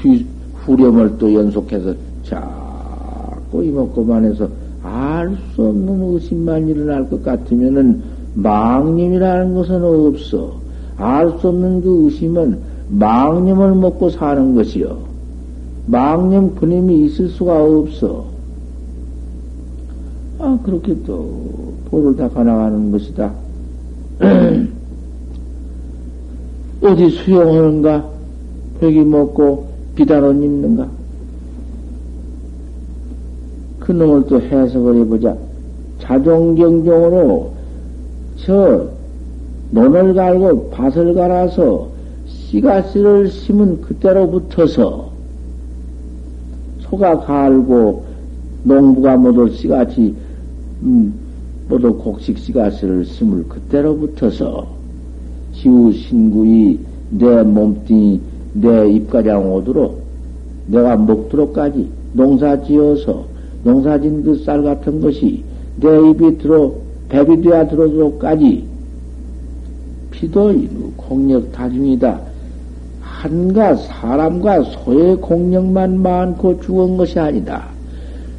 뒤, 0.00 0.26
후렴을 0.64 1.16
또 1.18 1.32
연속해서 1.32 1.94
자꾸 2.24 3.64
이먹고만 3.64 4.24
해서 4.24 4.48
알 4.82 5.36
수 5.54 5.62
없는 5.62 6.14
의심만 6.14 6.68
일어날 6.68 7.08
것 7.08 7.22
같으면은 7.22 8.02
망념이라는 8.34 9.54
것은 9.54 9.82
없어. 9.82 10.58
알 10.96 11.30
수 11.40 11.48
없는 11.48 11.80
그 11.82 12.04
의심은 12.04 12.58
망념을 12.90 13.74
먹고 13.74 14.10
사는 14.10 14.54
것이요. 14.54 14.98
망념 15.86 16.54
그님이 16.54 17.06
있을 17.06 17.28
수가 17.28 17.64
없어. 17.64 18.26
아, 20.38 20.58
그렇게 20.62 20.94
또, 21.04 21.74
도를 21.90 22.16
닦아 22.16 22.44
나가는 22.44 22.90
것이다. 22.92 23.32
어디 26.88 27.10
수용하는가? 27.10 28.08
벽이 28.80 29.04
먹고 29.04 29.68
비단옷 29.94 30.36
입는가? 30.36 30.88
그 33.80 33.92
놈을 33.92 34.26
또 34.26 34.40
해석을 34.40 34.96
해보자. 34.96 35.36
자종경종으로 36.00 37.52
저 38.36 38.88
논을 39.70 40.14
갈고 40.14 40.70
밭을 40.70 41.14
갈아서 41.14 41.88
씨가씨를 42.26 43.28
심은 43.28 43.82
그때로 43.82 44.30
붙어서 44.30 45.10
소가 46.80 47.20
갈고 47.20 48.04
농부가 48.62 49.16
모두 49.16 49.50
씨같이 49.54 50.14
음, 50.82 51.12
모두 51.68 51.94
곡식 51.94 52.38
씨가스를 52.38 53.04
심을 53.04 53.44
그때로 53.46 53.96
붙어서 53.98 54.77
지우 55.60 55.92
신구이 55.92 56.78
내 57.10 57.42
몸뚱이 57.42 58.20
내 58.54 58.90
입가장 58.90 59.52
오도록 59.52 60.02
내가 60.66 60.96
먹도록까지 60.96 61.88
농사 62.12 62.60
지어서 62.62 63.24
농사진 63.64 64.22
그 64.22 64.36
쌀 64.44 64.62
같은 64.62 65.00
것이 65.00 65.42
내 65.80 65.88
입이 66.10 66.38
들어 66.38 66.72
배비 67.08 67.40
되어 67.42 67.66
들어오도록까지 67.68 68.64
피도 70.10 70.52
공력 70.96 71.52
다중이다. 71.52 72.20
한가 73.00 73.74
사람과 73.76 74.62
소의 74.62 75.16
공력만 75.16 76.00
많고 76.02 76.60
죽은 76.60 76.96
것이 76.96 77.18
아니다. 77.18 77.66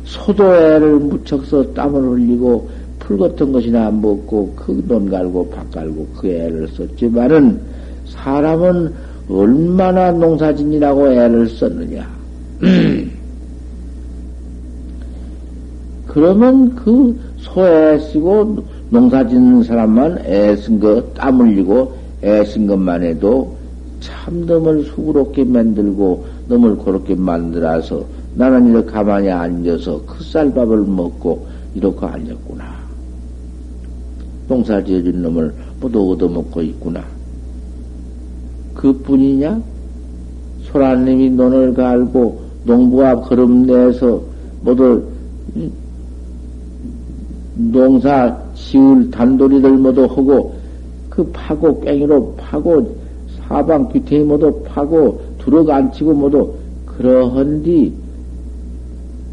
소도 0.03 0.43
애를 0.55 0.99
무척서 0.99 1.73
땀을 1.73 2.01
흘리고 2.01 2.69
풀 3.09 3.17
같은 3.17 3.51
것이나 3.51 3.89
먹고 3.89 4.53
그 4.55 4.85
돈 4.87 5.09
갈고 5.09 5.49
밥 5.49 5.71
갈고 5.71 6.05
그 6.15 6.27
애를 6.27 6.67
썼지만은 6.67 7.59
사람은 8.05 8.93
얼마나 9.27 10.11
농사짓이라고 10.11 11.11
애를 11.13 11.49
썼느냐. 11.49 12.07
그러면 16.05 16.75
그 16.75 17.19
소애 17.37 17.97
쓰고 17.97 18.63
농사 18.91 19.27
짓는 19.27 19.63
사람만 19.63 20.19
애쓴 20.25 20.79
거, 20.79 21.01
땀 21.15 21.39
흘리고 21.39 21.93
애쓴 22.21 22.67
것만 22.67 23.01
해도 23.01 23.57
참 24.01 24.45
놈을 24.45 24.83
수그럽게 24.85 25.45
만들고 25.45 26.25
놈을 26.47 26.77
그렇게 26.77 27.15
만들어서 27.15 28.05
나는 28.35 28.69
이렇게 28.69 28.91
가만히 28.91 29.31
앉아서 29.31 29.99
그 30.05 30.23
쌀밥을 30.23 30.83
먹고 30.83 31.47
이렇게 31.73 32.05
앉았구나. 32.05 32.78
농사 34.49 34.83
지어준 34.83 35.21
놈을 35.21 35.53
모두 35.79 36.11
얻어먹고 36.11 36.61
있구나. 36.63 37.03
그 38.73 38.91
뿐이냐? 38.91 39.61
소라님이 40.63 41.29
논을 41.29 41.73
갈고 41.73 42.41
농부가 42.65 43.21
걸음 43.21 43.65
내서 43.67 44.21
모두 44.61 45.03
농사 47.55 48.35
지을 48.55 49.11
단돌이들 49.11 49.77
모두 49.77 50.03
하고 50.05 50.55
그 51.09 51.23
파고 51.31 51.79
깽이로 51.81 52.35
파고 52.35 52.95
사방 53.37 53.87
귀태이 53.89 54.23
모두 54.23 54.63
파고 54.63 55.21
두럭 55.37 55.69
안치고 55.69 56.13
모두 56.13 56.53
그러한디 56.85 57.93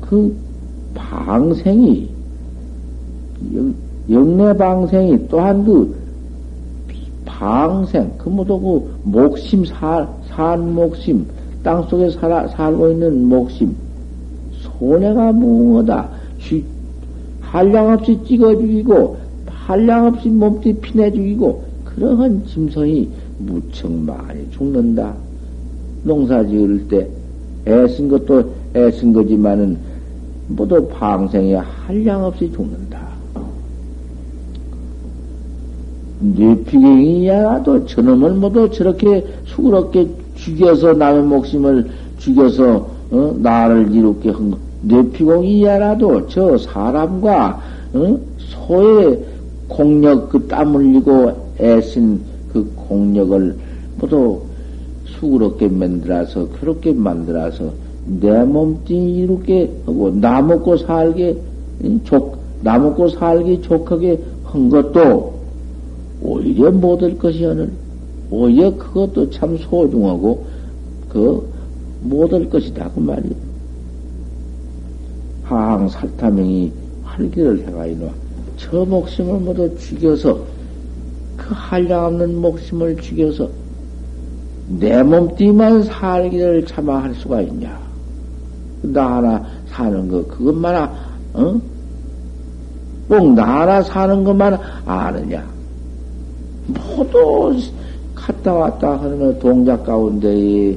그 0.00 0.36
방생이 0.94 2.08
영내 4.10 4.56
방생이 4.56 5.28
또한 5.28 5.64
그 5.64 5.94
방생 7.24 8.12
그 8.18 8.28
모두 8.28 8.58
그 8.60 9.00
목심 9.04 9.64
살, 9.64 10.06
산 10.28 10.74
목심 10.74 11.26
땅 11.62 11.82
속에 11.84 12.10
살아, 12.10 12.46
살고 12.48 12.90
있는 12.90 13.24
목심 13.24 13.74
손해가 14.52 15.32
무엇다 15.32 16.08
한량 17.40 17.92
없이 17.92 18.18
찍어 18.26 18.54
죽이고 18.56 19.16
한량 19.46 20.06
없이 20.06 20.28
몸띠 20.28 20.74
피내 20.74 21.10
죽이고 21.10 21.64
그러한 21.84 22.44
짐승이 22.46 23.08
무척 23.38 23.90
많이 23.90 24.48
죽는다. 24.50 25.14
농사 26.04 26.44
지을 26.44 26.86
때 26.88 27.08
애쓴 27.66 28.08
것도 28.08 28.44
애쓴 28.74 29.12
거지만은 29.12 29.76
모두 30.48 30.86
방생이 30.88 31.54
한량 31.54 32.24
없이 32.24 32.52
죽는다. 32.52 32.85
뇌피경이야도 36.34 37.86
저놈을 37.86 38.32
모두 38.32 38.70
저렇게 38.70 39.24
수그럽게 39.44 40.08
죽여서 40.34 40.94
남의 40.94 41.22
목숨을 41.22 41.86
죽여서 42.18 42.88
어? 43.10 43.36
나를 43.38 43.94
이롭게 43.94 44.30
한 44.30 44.50
거. 44.50 44.58
뇌피공이야라도 44.82 46.26
저 46.28 46.58
사람과 46.58 47.60
어? 47.94 48.18
소의 48.38 49.18
공력 49.68 50.28
그 50.30 50.46
땀 50.48 50.74
흘리고 50.74 51.32
애쓴 51.60 52.20
그 52.52 52.70
공력을 52.74 53.56
모두 54.00 54.40
수그럽게 55.06 55.68
만들어서 55.68 56.48
그렇게 56.60 56.92
만들어서 56.92 57.70
내 58.20 58.44
몸뚱 58.44 58.96
이렇게 58.96 59.70
하고 59.86 60.10
나 60.14 60.40
먹고 60.42 60.76
살게 60.76 61.36
족, 62.04 62.38
나 62.62 62.78
먹고 62.78 63.08
살기 63.08 63.62
좋게 63.62 64.18
한 64.44 64.68
것도 64.68 65.35
오히려 66.20 66.70
못할 66.70 67.16
것이오늘 67.18 67.70
오히려 68.30 68.74
그것도 68.76 69.30
참 69.30 69.56
소중하고 69.56 70.44
그 71.08 71.52
못할 72.02 72.48
것이다 72.48 72.90
그 72.94 73.00
말이야. 73.00 73.34
하항 75.44 75.88
살타명이 75.88 76.72
활기를 77.04 77.66
해가이노 77.66 78.10
저 78.56 78.84
목숨을 78.84 79.38
모두 79.40 79.78
죽여서 79.78 80.40
그 81.36 81.54
한량없는 81.54 82.40
목숨을 82.40 82.96
죽여서 82.96 83.48
내 84.80 85.02
몸띠만 85.02 85.84
살기를 85.84 86.66
참아 86.66 87.04
할 87.04 87.14
수가 87.14 87.42
있냐? 87.42 87.78
나 88.82 89.16
하나 89.16 89.46
사는 89.68 90.08
거 90.08 90.24
그것만 90.26 90.90
어? 91.34 91.60
꼭나 93.08 93.60
하나 93.60 93.82
사는 93.82 94.24
것만 94.24 94.58
아느냐? 94.84 95.55
모두 96.66 97.58
갔다 98.14 98.52
왔다 98.52 99.00
하는 99.00 99.38
동작 99.38 99.84
가운데 99.84 100.76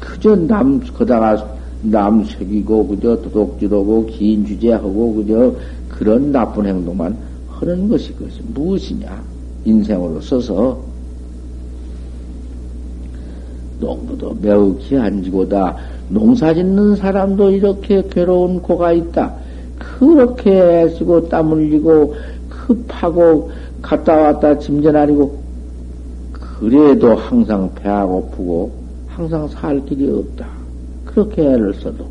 그저 0.00 0.34
남 0.34 0.80
거다가 0.80 1.56
남 1.82 2.24
새기고 2.24 2.88
그저 2.88 3.16
도둑질하고 3.22 4.06
긴 4.06 4.44
주제하고 4.44 5.14
그저 5.14 5.54
그런 5.88 6.32
나쁜 6.32 6.66
행동만 6.66 7.16
하는 7.48 7.88
것이 7.88 8.12
그것이 8.14 8.40
무엇이냐 8.54 9.22
인생으로 9.64 10.20
써서 10.20 10.78
농부도 13.80 14.36
매우 14.40 14.76
귀한지고다 14.78 15.76
농사 16.08 16.54
짓는 16.54 16.96
사람도 16.96 17.50
이렇게 17.50 18.02
괴로운 18.10 18.60
고가 18.60 18.92
있다. 18.92 19.34
그렇게 19.78 20.50
애쓰고 20.50 21.28
땀 21.28 21.50
흘리고 21.50 22.14
급하고 22.48 23.50
갔다 23.82 24.16
왔다 24.16 24.58
짐전 24.58 24.94
아니고 24.96 25.38
그래도 26.32 27.14
항상 27.14 27.70
배가 27.74 28.04
고프고 28.04 28.72
항상 29.06 29.46
살 29.48 29.84
길이 29.86 30.10
없다. 30.10 30.46
그렇게 31.04 31.42
애를 31.42 31.74
써도 31.74 32.06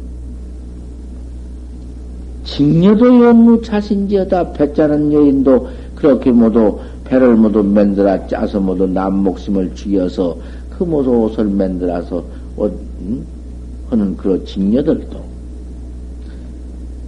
직녀도 2.44 3.24
연무 3.26 3.62
자신지어다 3.62 4.54
배짜는 4.54 5.12
여인도 5.12 5.68
그렇게 5.96 6.32
모두 6.32 6.80
배를 7.04 7.36
모두 7.36 7.64
만들어 7.64 8.26
짜서 8.28 8.60
모두 8.60 8.88
남 8.88 9.24
목숨을 9.24 9.76
죽여서 9.76 10.38
그 10.78 10.84
모두 10.84 11.12
옷을 11.24 11.46
만들어서 11.46 12.24
옷 12.56 12.74
음? 13.02 13.26
하는 13.90 14.16
그런 14.18 14.44
직녀들도 14.46 15.28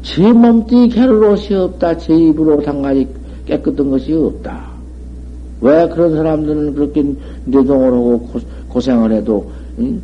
제 0.02 0.32
몸뚱이 0.32 0.90
개를 0.90 1.24
옷이 1.24 1.54
없다. 1.56 1.98
제 1.98 2.16
입으로 2.16 2.62
당가지 2.62 3.08
깨끗한 3.50 3.90
것이 3.90 4.14
없다. 4.14 4.70
왜 5.62 5.90
그런 5.90 6.16
사람들은 6.16 6.76
그렇게 6.76 7.04
내동을 7.46 7.92
하고 7.92 8.30
고, 8.70 8.80
생을 8.80 9.12
해도 9.12 9.52
응? 9.80 10.02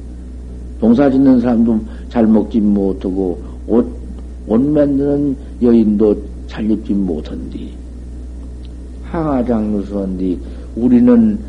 농사 0.81 1.09
짓는 1.09 1.39
사람도 1.39 1.79
잘 2.09 2.27
먹지 2.27 2.59
못하고 2.59 3.39
옷, 3.67 3.87
옷 4.47 4.59
만드는 4.59 5.35
여인도 5.61 6.17
잘 6.47 6.69
입지 6.69 6.93
못한디 6.93 7.71
항아장누수한디 9.03 10.37
우리는 10.75 11.39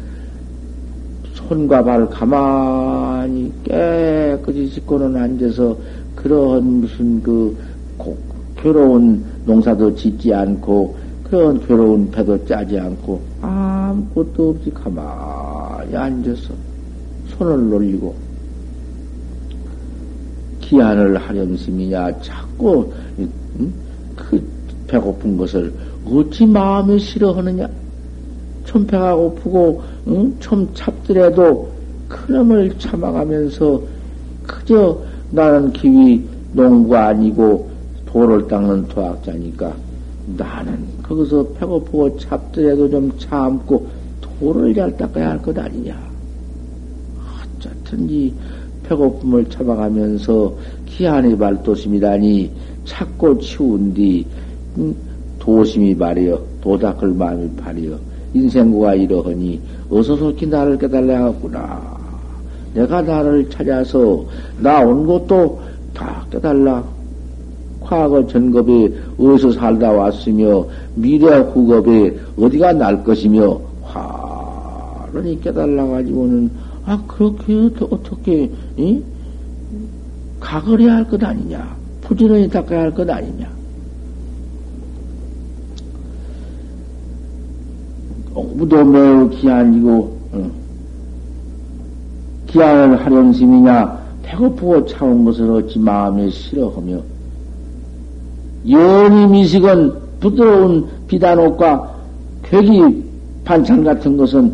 손과 1.34 1.82
발 1.82 2.08
가만히 2.08 3.52
깨끗이 3.64 4.68
씻고는 4.68 5.16
앉아서 5.16 5.76
그러한 6.14 6.62
무슨 6.62 7.22
그 7.22 7.56
괴로운 8.56 9.24
농사도 9.44 9.94
짓지 9.94 10.32
않고 10.32 11.05
그런 11.28 11.60
괴로운 11.66 12.10
배도 12.10 12.44
짜지 12.46 12.78
않고 12.78 13.20
아무것도 13.42 14.50
없이 14.50 14.70
가만히 14.70 15.96
앉아서 15.96 16.54
손을 17.30 17.68
놀리고 17.68 18.14
기한을 20.60 21.16
하렴심이냐. 21.16 22.20
자꾸 22.20 22.92
그 24.14 24.42
배고픈 24.86 25.36
것을 25.36 25.72
어찌 26.04 26.46
마음에 26.46 26.96
싫어하느냐. 26.98 27.68
좀 28.64 28.86
배가 28.86 29.14
고프고 29.14 29.82
응? 30.08 30.36
좀 30.40 30.68
찹더라도 30.74 31.70
그놈을 32.08 32.78
참아가면서 32.78 33.80
그저 34.46 35.00
나는 35.30 35.72
기위 35.72 36.24
농구가 36.52 37.08
아니고 37.08 37.68
돌을 38.06 38.46
닦는 38.48 38.88
도학자니까 38.88 39.74
나는 40.36 40.95
거기서 41.08 41.44
배고프고 41.58 42.18
찹더라도 42.18 42.90
좀 42.90 43.12
참고 43.18 43.86
돌을 44.40 44.74
잘 44.74 44.96
닦아야 44.96 45.30
할 45.30 45.38
것 45.42 45.56
아니냐. 45.56 45.96
어쨌든지 47.58 48.34
배고픔을 48.82 49.44
참아가면서 49.48 50.54
기한의 50.86 51.36
발도심이라니 51.38 52.50
찾고 52.84 53.38
치운 53.40 53.92
뒤 53.94 54.24
음, 54.78 54.94
도심이 55.38 55.96
발이여 55.96 56.40
도닦을 56.60 57.08
마음이 57.14 57.50
발이여 57.56 57.98
인생구가 58.34 58.94
이러하니 58.94 59.60
어서 59.90 60.16
솔히 60.16 60.46
나를 60.46 60.76
깨달아야겠구나. 60.78 61.96
내가 62.74 63.00
나를 63.00 63.48
찾아서 63.48 64.24
나 64.60 64.80
온 64.82 65.06
것도 65.06 65.60
다 65.94 66.26
깨달라. 66.30 66.84
과거 67.86 68.26
전겁에 68.26 68.92
어디서 69.16 69.52
살다 69.52 69.92
왔으며 69.92 70.66
미래 70.96 71.36
후겁에 71.38 72.16
어디가 72.36 72.72
날 72.72 73.04
것이며 73.04 73.60
화련히 73.84 75.40
깨달아가지고는 75.40 76.50
아 76.84 77.00
그렇게 77.06 77.70
어떻게 77.84 78.50
이? 78.76 79.00
가거려야 80.40 80.96
할 80.96 81.04
것 81.08 81.22
아니냐 81.22 81.76
부지런히 82.02 82.48
닦아야 82.48 82.82
할 82.82 82.90
것 82.94 83.08
아니냐 83.08 83.48
공부도 88.34 88.84
매우 88.84 89.30
기한이고 89.30 90.18
어. 90.32 90.50
기한을 92.48 93.04
하령심이냐 93.04 94.06
배고프고 94.22 94.86
차온 94.86 95.24
것을 95.24 95.50
어찌 95.50 95.78
마음에 95.78 96.28
싫어하며 96.28 97.15
연이 98.68 99.26
미식은 99.26 99.92
부드러운 100.20 100.88
비단옷과 101.06 101.94
괴기 102.42 103.04
반찬 103.44 103.84
같은 103.84 104.16
것은 104.16 104.52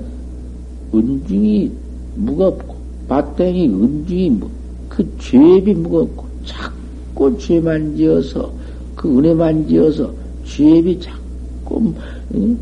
은중이 0.95 1.71
무겁고 2.17 2.77
밭땡이 3.09 3.69
은중이 3.69 4.41
그 4.89 5.19
죄비 5.19 5.75
무겁고 5.75 6.27
자꾸 6.45 7.39
죄만 7.39 7.97
지어서 7.97 8.53
그 8.95 9.19
은혜만 9.19 9.69
지어서 9.69 10.11
죄비 10.45 11.01
자꾸 11.01 11.95
응? 12.35 12.59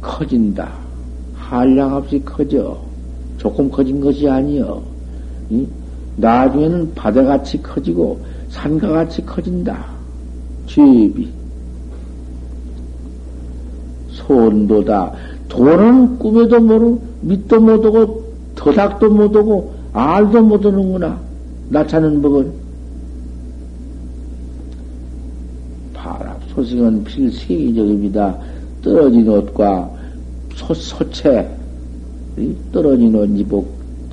커진다. 0.00 0.72
한량없이 1.34 2.22
커져. 2.24 2.80
조금 3.38 3.70
커진 3.70 4.00
것이 4.00 4.28
아니여. 4.28 4.82
응? 5.52 5.66
나중에는 6.16 6.94
바다같이 6.94 7.62
커지고 7.62 8.20
산가같이 8.48 9.24
커진다. 9.24 9.84
죄비. 10.66 11.28
손도다. 14.10 15.12
돈은 15.48 16.18
꿈에도 16.18 16.60
모르, 16.60 16.98
밑도 17.20 17.60
못오고, 17.60 18.24
더닥도 18.56 19.10
못오고, 19.10 19.74
알도 19.92 20.42
못오는구나. 20.42 21.20
나차는 21.68 22.22
법은. 22.22 22.52
바람, 25.94 26.36
소식은 26.48 27.04
필세계적입니다. 27.04 28.38
떨어진 28.82 29.28
옷과 29.28 29.90
소, 30.54 30.74
소채, 30.74 31.48
떨어진 32.72 33.14
옷 33.14 33.28
입고, 33.38 33.66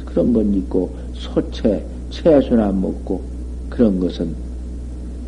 그런 0.05 0.33
건 0.33 0.53
입고, 0.53 0.93
소채, 1.13 1.83
채소나 2.13 2.71
먹고, 2.71 3.21
그런 3.69 3.99
것은 3.99 4.33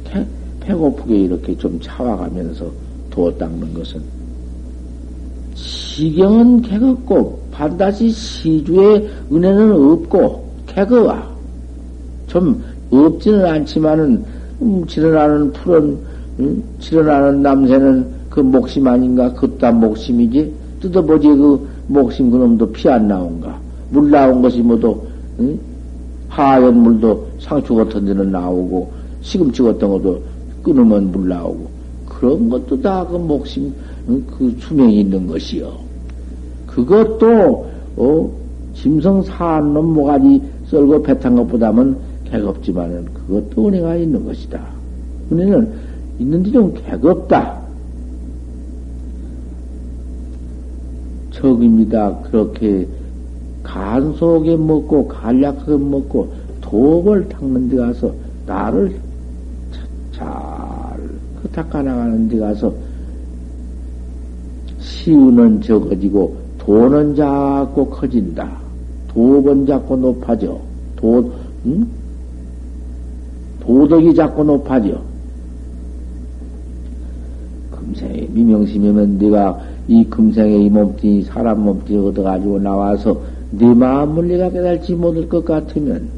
배, 0.06 0.26
배고프게 0.62 1.16
이렇게 1.16 1.58
좀 1.58 1.80
차와가면서 1.82 2.72
도 3.10 3.36
닦는 3.38 3.74
것은 3.74 4.02
시경은 5.56 6.62
개겁고 6.62 7.40
반드시 7.52 8.10
시주의 8.10 9.08
은혜는 9.32 9.72
없고 9.72 10.46
개거와 10.68 11.28
좀 12.28 12.62
없지는 12.92 13.46
않지만은 13.46 14.24
음, 14.62 14.86
지어나는 14.86 15.52
푸른 15.54 15.98
음, 16.40 16.64
지어나는 16.80 17.42
남새는 17.42 18.06
그 18.30 18.42
목심 18.42 18.88
아닌가? 18.88 19.32
그딴 19.34 19.80
목심이지? 19.80 20.54
뜯어보지 20.82 21.28
그 21.28 21.68
목심 21.88 22.30
그놈도 22.30 22.72
피 22.72 22.90
안 22.90 23.08
나온가? 23.08 23.58
물 23.90 24.12
나온 24.12 24.42
것이 24.42 24.62
모두 24.62 25.02
음? 25.40 25.58
하얀 26.36 26.78
물도 26.84 27.28
상추 27.40 27.76
같은 27.76 28.06
데는 28.06 28.30
나오고 28.30 28.92
시금치 29.22 29.64
같은 29.64 29.88
것도 29.88 30.22
끊으면 30.64 31.10
물 31.10 31.30
나오고 31.30 31.70
그런 32.10 32.50
것도 32.50 32.82
다 32.82 33.06
그 33.10 33.16
목심 33.16 33.74
그 34.06 34.54
수명이 34.60 35.00
있는 35.00 35.28
것이요. 35.28 35.72
그것도 36.68 37.66
어, 37.96 38.32
짐승 38.74 39.24
사한 39.24 39.74
놈 39.74 39.94
모가지 39.94 40.42
썰고 40.70 41.04
배탄 41.04 41.38
것보다는 41.38 41.96
개겁지만은 42.26 43.06
그것도 43.14 43.68
은혜가 43.70 43.96
있는 43.96 44.26
것이다. 44.26 44.62
은혜는 45.32 45.72
있는데 46.20 46.52
좀 46.52 46.74
개겁다. 46.74 47.62
적입니다. 51.32 52.14
그렇게 52.24 52.86
간속에 53.66 54.56
먹고 54.56 55.08
간략하게 55.08 55.78
먹고 55.78 56.32
독을 56.62 57.28
닦는 57.28 57.68
데 57.68 57.78
가서 57.78 58.14
나를 58.46 58.96
잘그 60.14 61.50
닦아나가는 61.52 62.30
데 62.30 62.40
가서 62.40 62.72
시우는 64.80 65.62
적어지고 65.62 66.38
도는 66.60 67.16
자꾸 67.16 67.90
커진다. 67.90 68.50
도건 69.08 69.66
자꾸 69.66 69.96
높아져. 69.96 70.60
도, 70.96 71.32
응? 71.66 71.88
도덕이 73.62 74.14
자꾸 74.14 74.44
높아져. 74.44 75.00
금생에 77.72 78.28
미명심이면 78.32 79.18
네가 79.18 79.60
이 79.88 80.04
금생에 80.06 80.56
이 80.58 80.70
몸뚱이 80.70 81.24
사람 81.24 81.64
몸뚱이 81.64 82.08
얻어가지고 82.08 82.60
나와서 82.60 83.20
네 83.58 83.74
마음을 83.74 84.28
네가 84.28 84.50
깨달지 84.52 84.94
못할 84.96 85.28
것 85.30 85.46
같으면 85.46 86.10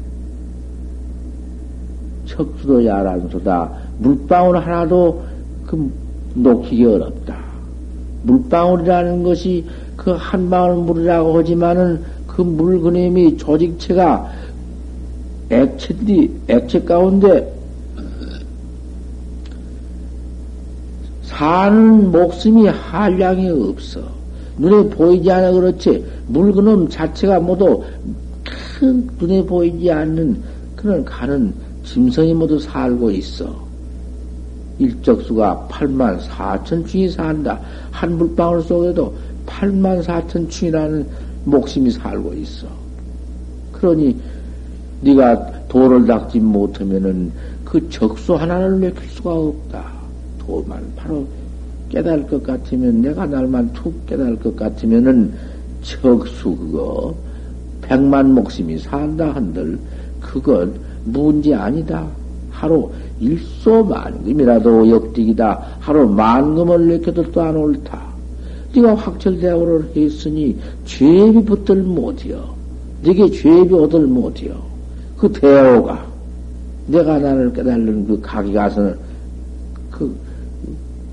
척수도 2.26 2.84
야란소다 2.84 3.70
물방울 3.98 4.58
하나도 4.58 5.22
그 5.66 5.90
녹히기 6.34 6.84
어렵다. 6.84 7.36
물방울이라는 8.22 9.22
것이 9.22 9.64
그 9.96 10.12
한 10.12 10.48
방울 10.50 10.84
물이라고 10.84 11.38
하지만은 11.38 12.02
그 12.26 12.42
물 12.42 12.80
그림이 12.80 13.36
조직체가 13.36 14.30
액체들이 15.50 16.30
액체 16.48 16.80
가운데 16.82 17.52
사는 21.22 22.10
목숨이 22.12 22.66
한량이 22.68 23.48
없어. 23.50 24.17
눈에 24.58 24.88
보이지 24.90 25.30
않아 25.30 25.52
그렇지 25.52 26.04
물그놈 26.26 26.88
자체가 26.88 27.40
모두 27.40 27.82
큰 28.78 29.08
눈에 29.18 29.44
보이지 29.44 29.90
않는 29.90 30.40
그런 30.76 31.04
가는 31.04 31.52
짐승이 31.84 32.34
모두 32.34 32.58
살고 32.58 33.10
있어. 33.12 33.68
일적수가 34.78 35.68
8만 35.70 36.20
4천 36.20 36.86
춘이 36.86 37.08
산다. 37.08 37.60
한 37.90 38.16
물방울 38.16 38.62
속에도 38.62 39.14
8만 39.46 40.02
4천 40.04 40.48
춘이라는 40.48 41.06
목심이 41.44 41.90
살고 41.90 42.34
있어. 42.34 42.66
그러니 43.72 44.16
네가 45.00 45.68
도를 45.68 46.06
닦지 46.06 46.40
못하면은 46.40 47.32
그 47.64 47.88
적수 47.90 48.34
하나를 48.34 48.80
내킬 48.80 49.08
수가 49.08 49.32
없다. 49.32 49.84
도만 50.38 50.92
바로 50.96 51.26
깨달을 51.90 52.26
것 52.26 52.42
같으면 52.42 53.00
내가 53.00 53.26
날만 53.26 53.72
툭 53.72 54.06
깨달을 54.06 54.38
것 54.40 54.54
같으면은 54.56 55.32
적수 55.82 56.54
그거 56.56 57.14
백만 57.82 58.34
목심이 58.34 58.78
산다 58.78 59.34
한들 59.34 59.78
그건 60.20 60.74
문제 61.04 61.54
아니다. 61.54 62.06
하루 62.50 62.90
일소 63.20 63.84
만금이라도 63.84 64.90
역득이다. 64.90 65.76
하루 65.80 66.08
만금을 66.08 66.88
내켜도 66.88 67.30
또 67.30 67.40
안 67.40 67.56
옳다. 67.56 68.02
네가 68.74 68.94
확철대오를 68.96 69.92
했으니 69.96 70.56
죄비 70.84 71.44
붙들 71.44 71.76
못이여. 71.82 72.54
네게 73.02 73.30
죄비 73.30 73.72
얻을 73.74 74.06
못이여. 74.06 74.54
그 75.16 75.32
대오가 75.32 76.04
내가 76.86 77.18
나를 77.18 77.52
깨달는 77.52 78.06
그 78.06 78.20
각이 78.20 78.52
가서는 78.52 78.92
그 78.92 79.07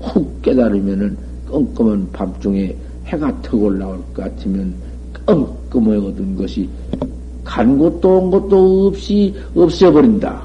훅 0.06 0.42
깨달으면은 0.42 1.16
껌껌한 1.48 2.08
밤중에 2.12 2.74
해가 3.06 3.40
턱 3.42 3.62
올라올 3.62 3.98
것 4.14 4.24
같으면 4.24 4.74
껌껌해 5.26 5.96
얻은 5.96 6.36
것이 6.36 6.68
간 7.44 7.78
것도 7.78 8.18
온 8.18 8.30
것도 8.30 8.88
없이 8.88 9.34
없애버린다. 9.54 10.42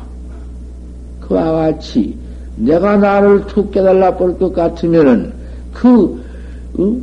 그와 1.19 1.51
같이 1.51 2.15
내가 2.57 2.97
나를 2.97 3.45
툭 3.47 3.71
깨달라 3.71 4.15
볼것 4.15 4.53
같으면은 4.53 5.33
그, 5.73 6.21
어? 6.77 6.95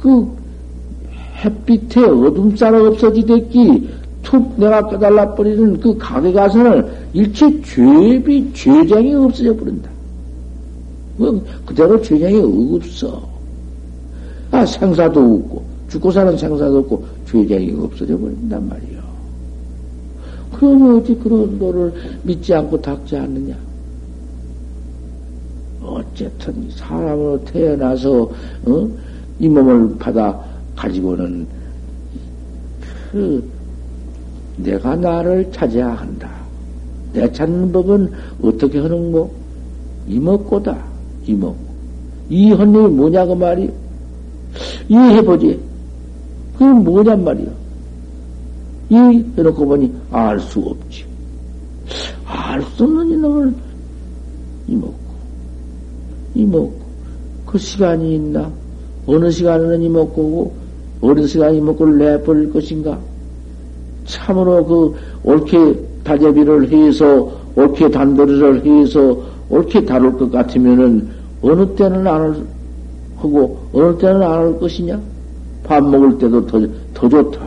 그 0.00 0.26
햇빛에 1.44 2.02
어둠자락 2.02 2.82
없어지댔기 2.86 3.88
툭 4.22 4.58
내가 4.58 4.88
깨달라 4.88 5.34
버리는 5.34 5.78
그 5.78 5.96
가게 5.98 6.32
가서는 6.32 6.86
일체 7.12 7.46
죄비, 7.62 8.52
죄장이 8.52 9.14
없어져 9.14 9.54
버린다. 9.54 9.93
뭐 11.16 11.44
그대로 11.64 12.00
죄장이 12.00 12.40
없어. 12.74 13.22
아, 14.50 14.64
생사도 14.64 15.20
없고, 15.20 15.62
죽고 15.88 16.10
사는 16.10 16.36
생사도 16.36 16.78
없고, 16.78 17.04
죄장이 17.26 17.72
없어져 17.78 18.16
버린단 18.18 18.68
말이야. 18.68 19.04
그러면 20.52 20.96
어찌 20.96 21.14
그런 21.16 21.58
도를 21.58 21.92
믿지 22.22 22.54
않고 22.54 22.80
닦지 22.80 23.16
않느냐? 23.16 23.54
어쨌든 25.82 26.70
사람으로 26.70 27.44
태어나서 27.44 28.30
어? 28.66 28.88
이 29.38 29.48
몸을 29.48 29.98
받아 29.98 30.40
가지고는 30.76 31.46
그 33.12 33.50
내가 34.56 34.96
나를 34.96 35.50
찾아야 35.52 35.92
한다. 35.92 36.30
내 37.12 37.30
찾는 37.30 37.72
법은 37.72 38.10
어떻게 38.42 38.78
하는 38.78 39.12
거? 39.12 39.30
이먹고다. 40.06 40.93
이먹고. 41.26 41.56
이 42.30 42.52
헌님이 42.52 42.88
뭐냐고 42.88 43.34
말이? 43.34 43.70
이해해보지. 44.88 45.60
그게 46.54 46.70
뭐냔 46.70 47.24
말이야. 47.24 47.48
이 48.90 49.24
해놓고 49.36 49.66
보니 49.66 49.92
알 50.10 50.38
수 50.38 50.60
없지. 50.60 51.04
알 52.26 52.62
수 52.62 52.84
없는 52.84 53.10
이놈을 53.10 53.54
이먹고, 54.68 54.94
이먹고, 56.34 56.74
그 57.46 57.58
시간이 57.58 58.14
있나? 58.14 58.50
어느 59.06 59.30
시간에는 59.30 59.82
이먹고 59.82 60.14
고 60.14 60.54
어느 61.02 61.26
시간에 61.26 61.58
이먹고를 61.58 61.98
내버릴 61.98 62.52
것인가? 62.52 62.98
참으로 64.06 64.64
그 64.64 64.94
옳게 65.24 65.74
다재비를 66.02 66.70
해서, 66.70 67.30
옳게 67.56 67.90
단도리를 67.90 68.64
해서, 68.64 69.18
옳게 69.48 69.84
다룰 69.84 70.16
것 70.16 70.30
같으면은 70.30 71.08
어느 71.42 71.66
때는 71.74 72.06
안 72.06 72.20
할, 72.22 72.36
하고, 73.16 73.58
어느 73.72 73.96
때는 73.98 74.22
안할 74.22 74.58
것이냐? 74.58 75.00
밥 75.64 75.82
먹을 75.82 76.18
때도 76.18 76.46
더, 76.46 76.66
더 76.94 77.08
좋다. 77.08 77.40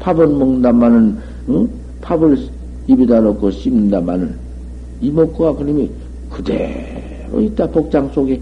밥은 0.00 0.38
먹는다마는, 0.38 1.18
응? 1.48 1.68
밥을 2.00 2.38
입에다 2.86 3.20
넣고 3.20 3.50
씹는다마는, 3.50 4.34
이목구가 5.00 5.54
그림이 5.54 5.90
그대로 6.30 7.40
있다, 7.40 7.66
복장 7.68 8.08
속에. 8.12 8.40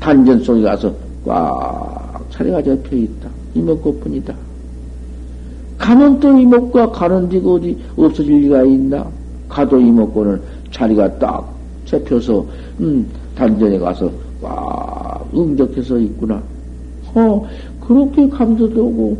단전 0.00 0.42
속에 0.44 0.62
가서 0.62 0.94
꽉 1.24 2.24
차례가 2.30 2.62
잡혀 2.62 2.96
있다. 2.96 3.28
이목구뿐이다. 3.54 4.34
가면 5.78 6.20
또 6.20 6.38
이목구가 6.38 6.90
가는 6.90 7.28
데가 7.28 7.50
어디 7.50 7.76
없어질 7.96 8.42
리가 8.42 8.62
있나? 8.64 9.06
가도 9.48 9.80
이목구는 9.80 10.40
자리가 10.70 11.18
딱 11.18 11.57
잡혀서, 11.88 12.46
음, 12.80 13.06
단전에 13.34 13.78
가서 13.78 14.10
꽉 14.42 15.28
응적해서 15.34 15.98
있구나. 15.98 16.42
어, 17.14 17.46
그렇게 17.80 18.28
감도도 18.28 18.84
오고, 18.86 19.18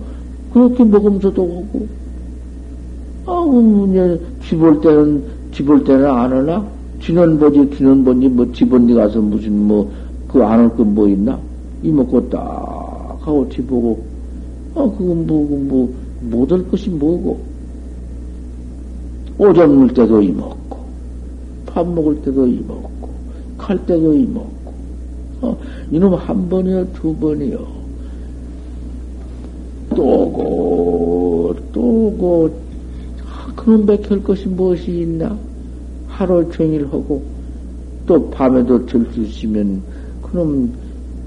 그렇게 0.53 0.85
먹으면서도 0.85 1.43
오고, 1.43 1.87
아우, 3.27 3.89
이제, 3.91 4.21
집올 4.45 4.81
때는, 4.81 5.23
집올 5.53 5.85
때는 5.85 6.07
안 6.07 6.33
하나? 6.33 6.65
지는 7.01 7.39
보지, 7.39 7.77
지는 7.77 8.05
보지, 8.05 8.29
뭐, 8.29 8.47
데 8.47 8.95
가서 8.95 9.21
무슨, 9.21 9.67
뭐, 9.67 9.91
그안할거뭐 10.29 11.09
있나? 11.09 11.39
이 11.83 11.91
먹고 11.91 12.29
딱 12.29 12.41
하고 13.21 13.49
집 13.51 13.67
보고, 13.69 14.03
아, 14.75 14.81
그건 14.99 15.27
뭐, 15.27 15.47
뭐, 15.69 15.95
못할 16.23 16.67
것이 16.69 16.91
뭐고. 16.91 17.39
오전 19.39 19.79
물 19.79 19.95
때도 19.95 20.21
이 20.21 20.33
먹고, 20.33 20.68
밥 21.79 21.87
먹을 21.87 22.21
때도 22.23 22.45
이 22.45 22.61
먹고, 22.67 23.09
칼 23.57 23.79
때도 23.87 24.13
이 24.13 24.27
먹고, 24.27 24.73
어, 25.43 25.57
이놈 25.93 26.13
한 26.15 26.49
번이요, 26.49 26.93
두 26.93 27.15
번이요. 27.15 27.65
또고, 29.95 31.55
또고, 31.73 32.51
아, 33.25 33.53
그놈 33.55 33.87
백할 33.87 34.25
것이 34.25 34.49
무엇이 34.49 35.03
있나? 35.03 35.39
하루 36.09 36.51
종일 36.51 36.85
하고, 36.87 37.23
또 38.07 38.29
밤에도 38.31 38.85
들쑤시면, 38.85 39.81
그놈, 40.23 40.73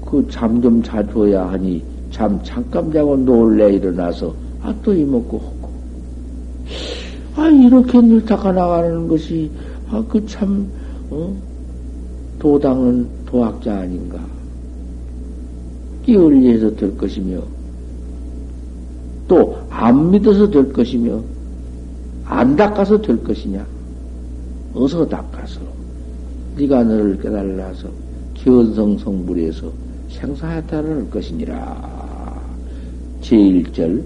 그 0.04 0.28
잠 0.28 0.60
좀 0.60 0.82
자줘야 0.82 1.48
하니, 1.48 1.82
잠 2.10 2.38
잠깐 2.42 2.92
자고 2.92 3.16
놀래 3.16 3.72
일어나서, 3.72 4.34
아, 4.60 4.74
또 4.82 4.92
이먹고 4.92 5.38
하고. 5.38 5.70
아, 7.36 7.48
이렇게 7.48 7.98
늘 8.02 8.22
닦아 8.26 8.52
나가는 8.52 9.08
것이, 9.08 9.50
아, 9.92 10.02
그 10.08 10.24
참, 10.26 10.66
어? 11.10 11.36
도당은 12.38 13.06
도학자 13.26 13.80
아닌가. 13.80 14.18
끼울리해서 16.04 16.74
될 16.74 16.96
것이며, 16.96 17.42
또 19.28 19.62
안 19.68 20.10
믿어서 20.10 20.50
될 20.50 20.72
것이며, 20.72 21.20
안 22.24 22.56
닦아서 22.56 23.00
될 23.00 23.22
것이냐. 23.22 23.66
어서 24.74 25.06
닦아서, 25.06 25.60
네가 26.56 26.84
너를 26.84 27.18
깨달아서 27.20 27.88
견성 28.34 28.96
성불에서 28.96 29.70
생사해탈을 30.10 30.96
할 30.96 31.10
것이니라. 31.10 32.40
제1절 33.20 34.02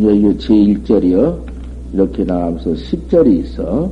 여기 0.00 0.22
제1절이요. 0.38 1.38
이렇게 1.92 2.24
나가면서 2.24 2.72
10절이 2.72 3.44
있어. 3.44 3.90